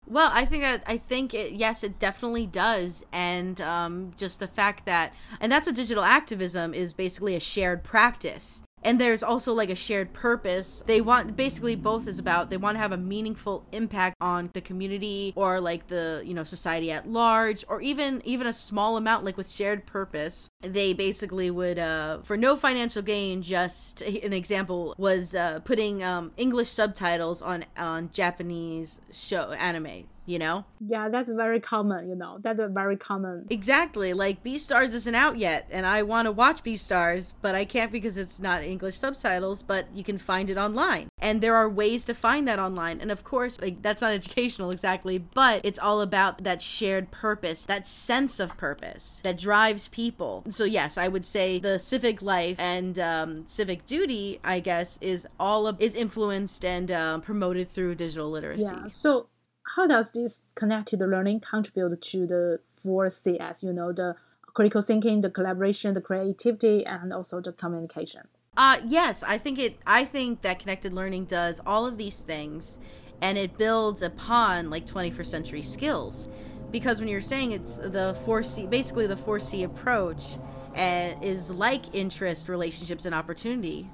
Well, 0.08 0.32
I 0.34 0.46
think 0.46 0.64
that 0.64 0.84
I 0.88 0.98
think 0.98 1.36
it 1.36 1.52
yes, 1.52 1.84
it 1.84 2.00
definitely 2.00 2.48
does, 2.48 3.06
and 3.12 3.62
um, 3.62 4.14
just 4.18 4.40
the 4.40 4.48
fact 4.48 4.86
that, 4.86 5.14
and 5.40 5.52
that's 5.52 5.68
what 5.68 5.76
digital 5.76 6.04
activism 6.04 6.74
is 6.74 6.94
basically 6.94 7.36
a 7.36 7.40
shared 7.40 7.84
practice 7.84 8.64
and 8.84 9.00
there's 9.00 9.24
also 9.24 9.54
like 9.54 9.70
a 9.70 9.76
shared 9.76 10.14
purpose. 10.14 10.84
They 10.86 11.02
want 11.02 11.36
basically 11.36 11.76
both 11.76 12.08
is 12.08 12.20
about 12.20 12.50
they 12.50 12.58
want 12.58 12.76
to 12.76 12.80
have 12.80 12.92
a 12.92 12.98
meaningful 12.98 13.66
impact 13.72 14.16
on 14.22 14.50
the 14.54 14.62
community 14.62 15.34
or 15.36 15.60
like 15.60 15.88
the 15.88 16.22
you 16.26 16.34
know 16.34 16.44
society 16.44 16.92
at 16.92 17.10
large 17.10 17.66
or 17.68 17.82
even 17.82 18.22
even 18.26 18.48
a 18.48 18.54
small 18.54 18.98
amount 18.98 19.26
like 19.26 19.38
with 19.38 19.50
shared 19.50 19.86
purpose. 19.86 20.50
They 20.62 20.94
basically 20.94 21.50
would 21.52 21.80
uh 21.80 22.20
for 22.24 22.38
no 22.38 22.56
financial 22.56 23.02
gain 23.02 23.42
just 23.42 24.02
an 24.02 24.34
example 24.34 24.96
was 24.98 25.36
uh 25.36 25.60
putting 25.62 26.04
um 26.04 26.32
english 26.38 26.70
subtitles 26.70 27.42
on 27.42 27.66
on 27.78 28.10
japanese 28.14 29.02
show 29.12 29.52
anime 29.52 30.06
you 30.30 30.40
know? 30.40 30.66
Yeah, 30.80 31.10
that's 31.10 31.32
very 31.32 31.60
common, 31.60 32.08
you 32.08 32.16
know. 32.16 32.38
That's 32.40 32.62
very 32.70 32.96
common. 32.96 33.48
Exactly. 33.50 34.14
Like 34.14 34.44
Beastars 34.44 34.94
isn't 34.94 35.16
out 35.16 35.38
yet 35.38 35.68
and 35.72 35.86
I 35.86 36.04
want 36.04 36.28
to 36.28 36.32
watch 36.32 36.64
Beastars, 36.64 37.34
but 37.42 37.56
I 37.56 37.66
can't 37.66 37.92
because 37.92 38.18
it's 38.18 38.40
not 38.40 38.64
English 38.64 38.98
subtitles, 38.98 39.64
but 39.64 39.88
you 39.94 40.04
can 40.04 40.18
find 40.18 40.50
it 40.50 40.58
online. 40.58 41.10
And 41.18 41.42
there 41.42 41.56
are 41.56 41.68
ways 41.68 42.06
to 42.06 42.14
find 42.14 42.48
that 42.48 42.60
online. 42.60 43.02
And 43.02 43.12
of 43.12 43.24
course, 43.24 43.60
like 43.60 43.82
that's 43.82 44.02
not 44.02 44.12
educational 44.12 44.70
exactly, 44.70 45.18
but 45.18 45.62
it's 45.64 45.80
all 45.80 46.02
about 46.02 46.44
that 46.44 46.62
shared 46.62 47.10
purpose, 47.12 47.66
that 47.66 47.88
sense 47.88 48.40
of 48.40 48.56
purpose 48.56 49.22
that 49.24 49.38
drives 49.38 49.88
people. 49.88 50.44
So 50.50 50.64
yes, 50.64 50.98
I 50.98 51.08
would 51.08 51.26
say 51.26 51.58
the 51.58 51.80
civic 51.80 52.22
life 52.22 52.60
and 52.60 53.00
um, 53.00 53.48
civic 53.48 53.86
duty, 53.86 54.40
I 54.44 54.60
guess, 54.60 55.00
is 55.02 55.28
all 55.40 55.66
of, 55.66 55.82
is 55.82 55.96
influenced 55.96 56.64
and 56.64 56.92
uh, 56.92 57.18
promoted 57.20 57.68
through 57.68 57.96
digital 57.96 58.30
literacy. 58.30 58.66
Yeah. 58.66 58.88
So 58.92 59.29
how 59.76 59.88
does 59.88 60.12
this 60.12 60.42
connected 60.56 61.00
learning 61.00 61.40
contribute 61.42 62.02
to 62.02 62.26
the 62.26 62.60
four 62.82 63.10
CS? 63.10 63.64
You 63.64 63.74
know, 63.74 63.92
the 63.92 64.16
critical 64.54 64.82
thinking, 64.82 65.22
the 65.22 65.30
collaboration, 65.30 65.94
the 65.94 66.02
creativity, 66.02 66.86
and 66.86 67.14
also 67.14 67.40
the 67.42 67.52
communication. 67.52 68.28
Uh 68.58 68.80
yes, 68.86 69.24
I 69.24 69.38
think 69.38 69.60
it. 69.60 69.78
I 69.86 70.06
think 70.06 70.42
that 70.42 70.60
connected 70.60 70.94
learning 70.94 71.26
does 71.26 71.62
all 71.66 71.86
of 71.86 71.98
these 71.98 72.22
things, 72.22 72.80
and 73.22 73.38
it 73.38 73.58
builds 73.58 74.02
upon 74.02 74.70
like 74.70 74.86
21st 74.86 75.26
century 75.26 75.62
skills, 75.62 76.28
because 76.72 77.00
when 77.00 77.08
you're 77.08 77.22
saying 77.22 77.52
it's 77.52 77.78
the 77.78 78.18
four 78.26 78.44
C, 78.44 78.66
basically 78.66 79.08
the 79.08 79.18
four 79.18 79.40
C 79.40 79.64
approach, 79.64 80.38
and 80.74 81.24
is 81.24 81.52
like 81.52 81.94
interest, 81.96 82.50
relationships, 82.50 83.06
and 83.06 83.14
opportunity 83.14 83.90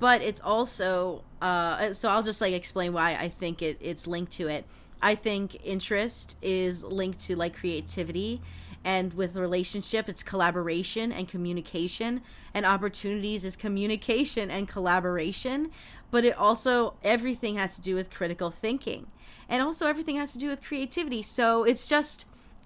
but 0.00 0.22
it's 0.22 0.40
also 0.40 1.24
uh, 1.40 1.92
so 1.92 2.08
i'll 2.08 2.22
just 2.22 2.40
like 2.40 2.52
explain 2.52 2.92
why 2.92 3.14
i 3.14 3.28
think 3.28 3.62
it, 3.62 3.78
it's 3.80 4.06
linked 4.06 4.32
to 4.32 4.46
it 4.46 4.64
I 5.00 5.14
think 5.14 5.56
interest 5.64 6.36
is 6.42 6.84
linked 6.84 7.20
to 7.20 7.36
like 7.36 7.56
creativity. 7.56 8.40
And 8.84 9.12
with 9.14 9.36
relationship 9.36 10.08
it's 10.08 10.22
collaboration 10.22 11.12
and 11.12 11.28
communication. 11.28 12.22
And 12.54 12.64
opportunities 12.64 13.44
is 13.44 13.56
communication 13.56 14.50
and 14.50 14.68
collaboration. 14.68 15.70
But 16.10 16.24
it 16.24 16.36
also 16.36 16.94
everything 17.02 17.56
has 17.56 17.76
to 17.76 17.82
do 17.82 17.94
with 17.94 18.10
critical 18.10 18.50
thinking. 18.50 19.06
And 19.48 19.62
also 19.62 19.86
everything 19.86 20.16
has 20.16 20.32
to 20.32 20.38
do 20.38 20.48
with 20.48 20.62
creativity. 20.62 21.22
So 21.22 21.64
it's 21.64 21.88
just 21.88 22.24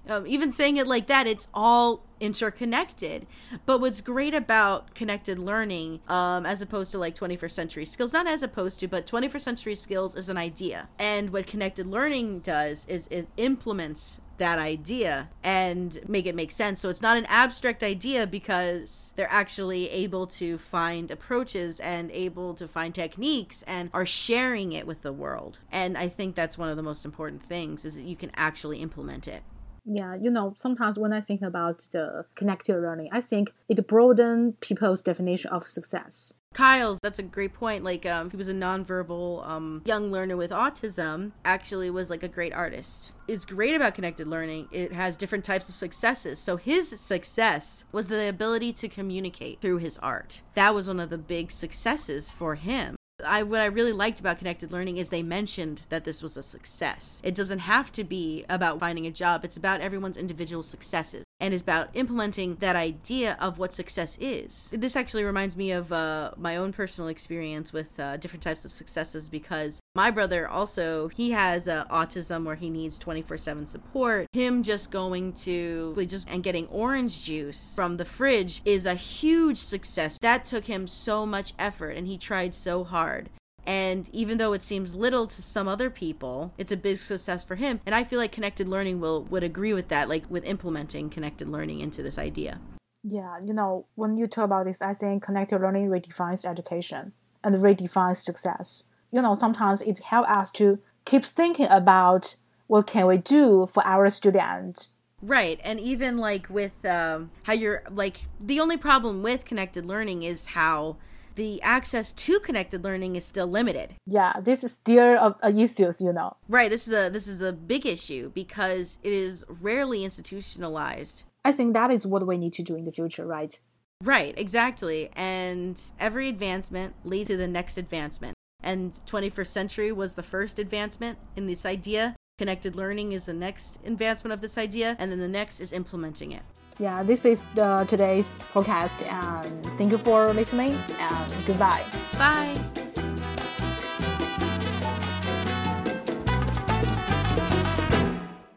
um, 0.09 0.27
even 0.27 0.51
saying 0.51 0.77
it 0.77 0.87
like 0.87 1.07
that, 1.07 1.27
it's 1.27 1.49
all 1.55 2.05
interconnected. 2.21 3.27
But 3.67 3.81
what's 3.81 4.01
great 4.01 4.35
about 4.35 4.95
connected 4.95 5.39
learning, 5.39 6.01
um, 6.09 6.47
as 6.47 6.63
opposed 6.63 6.93
to 6.93 6.99
like 6.99 7.15
21st 7.15 7.51
century 7.51 7.87
skills, 7.87 8.13
not 8.13 8.27
as 8.27 8.43
opposed 8.43 8.81
to, 8.81 8.89
but 8.89 9.07
21st 9.07 9.41
century 9.41 9.75
skills 9.75 10.15
is 10.15 10.29
an 10.29 10.37
idea. 10.37 10.89
And 10.99 11.31
what 11.31 11.47
connected 11.47 11.87
learning 11.87 12.41
does 12.41 12.87
is 12.87 13.09
it 13.11 13.29
implements 13.37 14.21
that 14.39 14.59
idea 14.59 15.29
and 15.45 16.01
make 16.09 16.27
it 16.27 16.35
make 16.35 16.51
sense. 16.51 16.81
So 16.81 16.89
it's 16.89 17.03
not 17.03 17.17
an 17.17 17.27
abstract 17.27 17.83
idea 17.83 18.27
because 18.27 19.13
they're 19.15 19.31
actually 19.31 19.89
able 19.91 20.27
to 20.29 20.59
find 20.59 21.11
approaches 21.11 21.79
and 21.79 22.11
able 22.11 22.55
to 22.55 22.67
find 22.67 22.93
techniques 22.93 23.63
and 23.69 23.91
are 23.93 24.07
sharing 24.07 24.73
it 24.73 24.87
with 24.87 25.03
the 25.03 25.13
world. 25.13 25.61
And 25.71 25.97
I 25.97 26.09
think 26.09 26.35
that's 26.35 26.59
one 26.59 26.69
of 26.69 26.77
the 26.77 26.83
most 26.83 27.05
important 27.05 27.43
things 27.43 27.85
is 27.85 27.97
that 27.97 28.03
you 28.03 28.17
can 28.17 28.33
actually 28.35 28.79
implement 28.81 29.29
it. 29.29 29.43
Yeah, 29.85 30.15
you 30.15 30.31
know, 30.31 30.55
sometimes 30.57 30.99
when 30.99 31.13
I 31.13 31.21
think 31.21 31.43
about 31.43 31.89
the 31.91 32.27
connected 32.35 32.81
learning, 32.81 33.09
I 33.13 33.21
think 33.21 33.53
it 33.69 33.87
broadens 33.87 34.55
people's 34.61 35.03
definition 35.03 35.51
of 35.51 35.65
success. 35.65 36.33
Kyle's, 36.53 36.99
that's 37.03 37.19
a 37.19 37.23
great 37.23 37.55
point. 37.55 37.83
Like, 37.83 38.05
um, 38.05 38.31
he 38.31 38.37
was 38.37 38.49
a 38.49 38.55
nonverbal 38.55 39.47
um, 39.47 39.83
young 39.85 40.13
learner 40.13 40.37
with 40.37 40.51
autism, 40.51 41.33
actually 41.45 41.91
was 41.91 42.11
like 42.11 42.23
a 42.23 42.29
great 42.29 42.53
artist. 42.53 43.13
It's 43.27 43.45
great 43.45 43.75
about 43.75 43.95
connected 43.95 44.27
learning. 44.27 44.69
It 44.71 44.93
has 44.93 45.17
different 45.17 45.45
types 45.45 45.69
of 45.69 45.75
successes. 45.75 46.39
So, 46.39 46.59
his 46.59 47.01
success 47.01 47.85
was 47.91 48.09
the 48.09 48.29
ability 48.29 48.75
to 48.75 48.89
communicate 48.89 49.61
through 49.61 49.79
his 49.79 49.99
art. 49.99 50.43
That 50.55 50.75
was 50.75 50.89
one 50.89 51.01
of 51.01 51.11
the 51.11 51.19
big 51.19 51.51
successes 51.51 52.31
for 52.31 52.55
him. 52.57 52.97
I 53.25 53.43
what 53.43 53.61
I 53.61 53.67
really 53.67 53.93
liked 53.93 54.21
about 54.21 54.39
connected 54.39 54.73
learning 54.73 54.97
is 54.97 55.11
they 55.11 55.23
mentioned 55.23 55.87
that 55.89 56.05
this 56.05 56.23
was 56.23 56.37
a 56.37 56.43
success. 56.43 57.21
It 57.25 57.35
doesn't 57.35 57.61
have 57.61 57.93
to 57.93 58.05
be 58.05 58.45
about 58.49 58.79
finding 58.81 59.07
a 59.07 59.11
job. 59.11 59.45
It's 59.45 59.57
about 59.57 59.81
everyone's 59.81 60.17
individual 60.17 60.63
successes 60.63 61.25
and 61.43 61.53
is 61.53 61.61
about 61.61 61.89
implementing 61.95 62.55
that 62.61 62.77
idea 62.77 63.37
of 63.41 63.59
what 63.59 63.75
success 63.75 64.17
is. 64.21 64.71
This 64.73 64.95
actually 64.95 65.25
reminds 65.25 65.57
me 65.57 65.73
of 65.73 65.93
uh, 65.93 66.31
my 66.37 66.57
own 66.57 66.73
personal 66.73 67.09
experience 67.09 67.73
with 67.73 67.99
uh, 67.99 68.17
different 68.17 68.45
types 68.45 68.65
of 68.65 68.71
successes 68.71 69.29
because 69.29 69.81
my 69.97 70.13
brother 70.13 70.49
also 70.49 71.09
he 71.09 71.33
has 71.33 71.67
uh, 71.67 71.85
autism 71.87 72.45
where 72.45 72.55
he 72.55 72.71
needs 72.71 72.99
24/7 72.99 73.69
support. 73.69 74.29
Him 74.33 74.63
just 74.63 74.93
going 74.93 75.33
to 75.33 75.95
just 76.07 76.31
and 76.31 76.45
getting 76.45 76.69
orange 76.69 77.25
juice 77.25 77.75
from 77.75 77.97
the 77.97 78.05
fridge 78.05 78.63
is 78.65 78.87
a 78.87 78.95
huge 78.95 79.59
success. 79.59 80.19
That 80.21 80.45
took 80.45 80.67
him 80.67 80.87
so 80.87 81.27
much 81.27 81.55
effort 81.59 81.91
and 81.91 82.07
he 82.07 82.17
tried 82.17 82.55
so 82.55 82.85
hard 82.85 83.29
And 83.67 84.09
even 84.13 84.39
though 84.39 84.53
it 84.53 84.63
seems 84.63 84.95
little 84.95 85.27
to 85.27 85.43
some 85.43 85.69
other 85.69 85.91
people, 85.91 86.53
it's 86.59 86.73
a 86.73 86.77
big 86.77 86.99
success 86.99 87.45
for 87.45 87.57
him. 87.57 87.81
And 87.87 87.95
I 87.95 88.05
feel 88.05 88.19
like 88.19 88.33
connected 88.33 88.69
learning 88.69 89.01
will 89.01 89.25
would 89.25 89.43
agree 89.43 89.73
with 89.73 89.89
that, 89.89 90.09
like 90.09 90.29
with 90.31 90.45
implementing 90.45 91.11
connected 91.11 91.49
learning 91.49 91.81
into 91.81 92.03
this 92.03 92.19
idea. 92.19 92.61
Yeah, 93.05 93.39
you 93.43 93.53
know, 93.53 93.87
when 93.95 94.17
you 94.17 94.27
talk 94.27 94.45
about 94.45 94.67
this, 94.67 94.81
I 94.81 94.95
think 94.95 95.23
connected 95.23 95.61
learning 95.61 95.89
redefines 95.89 96.45
education 96.45 97.13
and 97.43 97.55
redefines 97.57 98.19
success. 98.19 98.85
You 99.11 99.23
know, 99.23 99.35
sometimes 99.35 99.83
it 99.83 99.99
helps 100.01 100.29
us 100.29 100.53
to 100.53 100.79
keep 101.05 101.25
thinking 101.25 101.67
about 101.69 102.37
what 102.67 102.87
can 102.87 103.07
we 103.07 103.19
do 103.19 103.69
for 103.71 103.85
our 103.85 104.09
students 104.09 104.89
Right. 105.23 105.61
And 105.63 105.79
even 105.79 106.17
like 106.17 106.51
with 106.51 106.85
um, 106.85 107.31
how 107.45 107.53
you're 107.53 107.85
like, 107.89 108.23
the 108.41 108.59
only 108.59 108.77
problem 108.77 109.23
with 109.23 109.45
connected 109.45 109.87
learning 109.87 110.25
is 110.25 110.47
how 110.47 110.97
the 111.35 111.61
access 111.63 112.13
to 112.13 112.41
connected 112.41 112.85
learning 112.85 113.17
is 113.17 113.25
still 113.25 113.47
limited. 113.47 113.95
Yeah, 114.07 114.35
this 114.41 114.65
is 114.65 114.73
still 114.75 115.15
a, 115.15 115.37
a 115.43 115.51
issues, 115.51 116.01
you 116.01 116.13
know. 116.13 116.37
Right. 116.49 116.71
This 116.71 116.87
is 116.87 116.93
a 116.95 117.09
this 117.09 117.27
is 117.27 117.41
a 117.41 117.53
big 117.53 117.87
issue 117.87 118.31
because 118.35 118.99
it 119.03 119.13
is 119.13 119.45
rarely 119.49 120.05
institutionalized. 120.05 121.25
I 121.45 121.53
think 121.53 121.75
that 121.75 121.91
is 121.91 122.07
what 122.07 122.27
we 122.27 122.39
need 122.39 122.53
to 122.55 122.63
do 122.63 122.77
in 122.77 122.85
the 122.85 122.93
future, 122.93 123.27
right? 123.27 123.59
Right, 124.03 124.35
exactly. 124.37 125.11
And 125.15 125.81
every 125.99 126.29
advancement 126.29 126.95
leads 127.05 127.29
to 127.29 127.37
the 127.37 127.47
next 127.47 127.79
advancement. 127.79 128.35
And 128.63 128.93
21st 129.07 129.47
century 129.47 129.93
was 129.93 130.15
the 130.15 130.23
first 130.23 130.59
advancement 130.59 131.19
in 131.37 131.47
this 131.47 131.65
idea. 131.65 132.17
Connected 132.39 132.75
learning 132.75 133.13
is 133.13 133.27
the 133.27 133.33
next 133.33 133.79
advancement 133.85 134.33
of 134.33 134.41
this 134.41 134.59
idea, 134.59 134.97
and 134.99 135.13
then 135.13 135.21
the 135.21 135.29
next 135.29 135.61
is 135.61 135.73
implementing 135.73 136.33
it. 136.33 136.43
Yeah, 136.79 137.03
this 137.03 137.25
is 137.25 137.47
the 137.55 137.85
today's 137.89 138.43
podcast, 138.53 138.97
and 139.07 139.65
thank 139.79 139.93
you 139.93 139.99
for 139.99 140.33
listening, 140.33 140.77
and 140.99 141.47
goodbye. 141.47 141.85
Bye. 142.19 142.82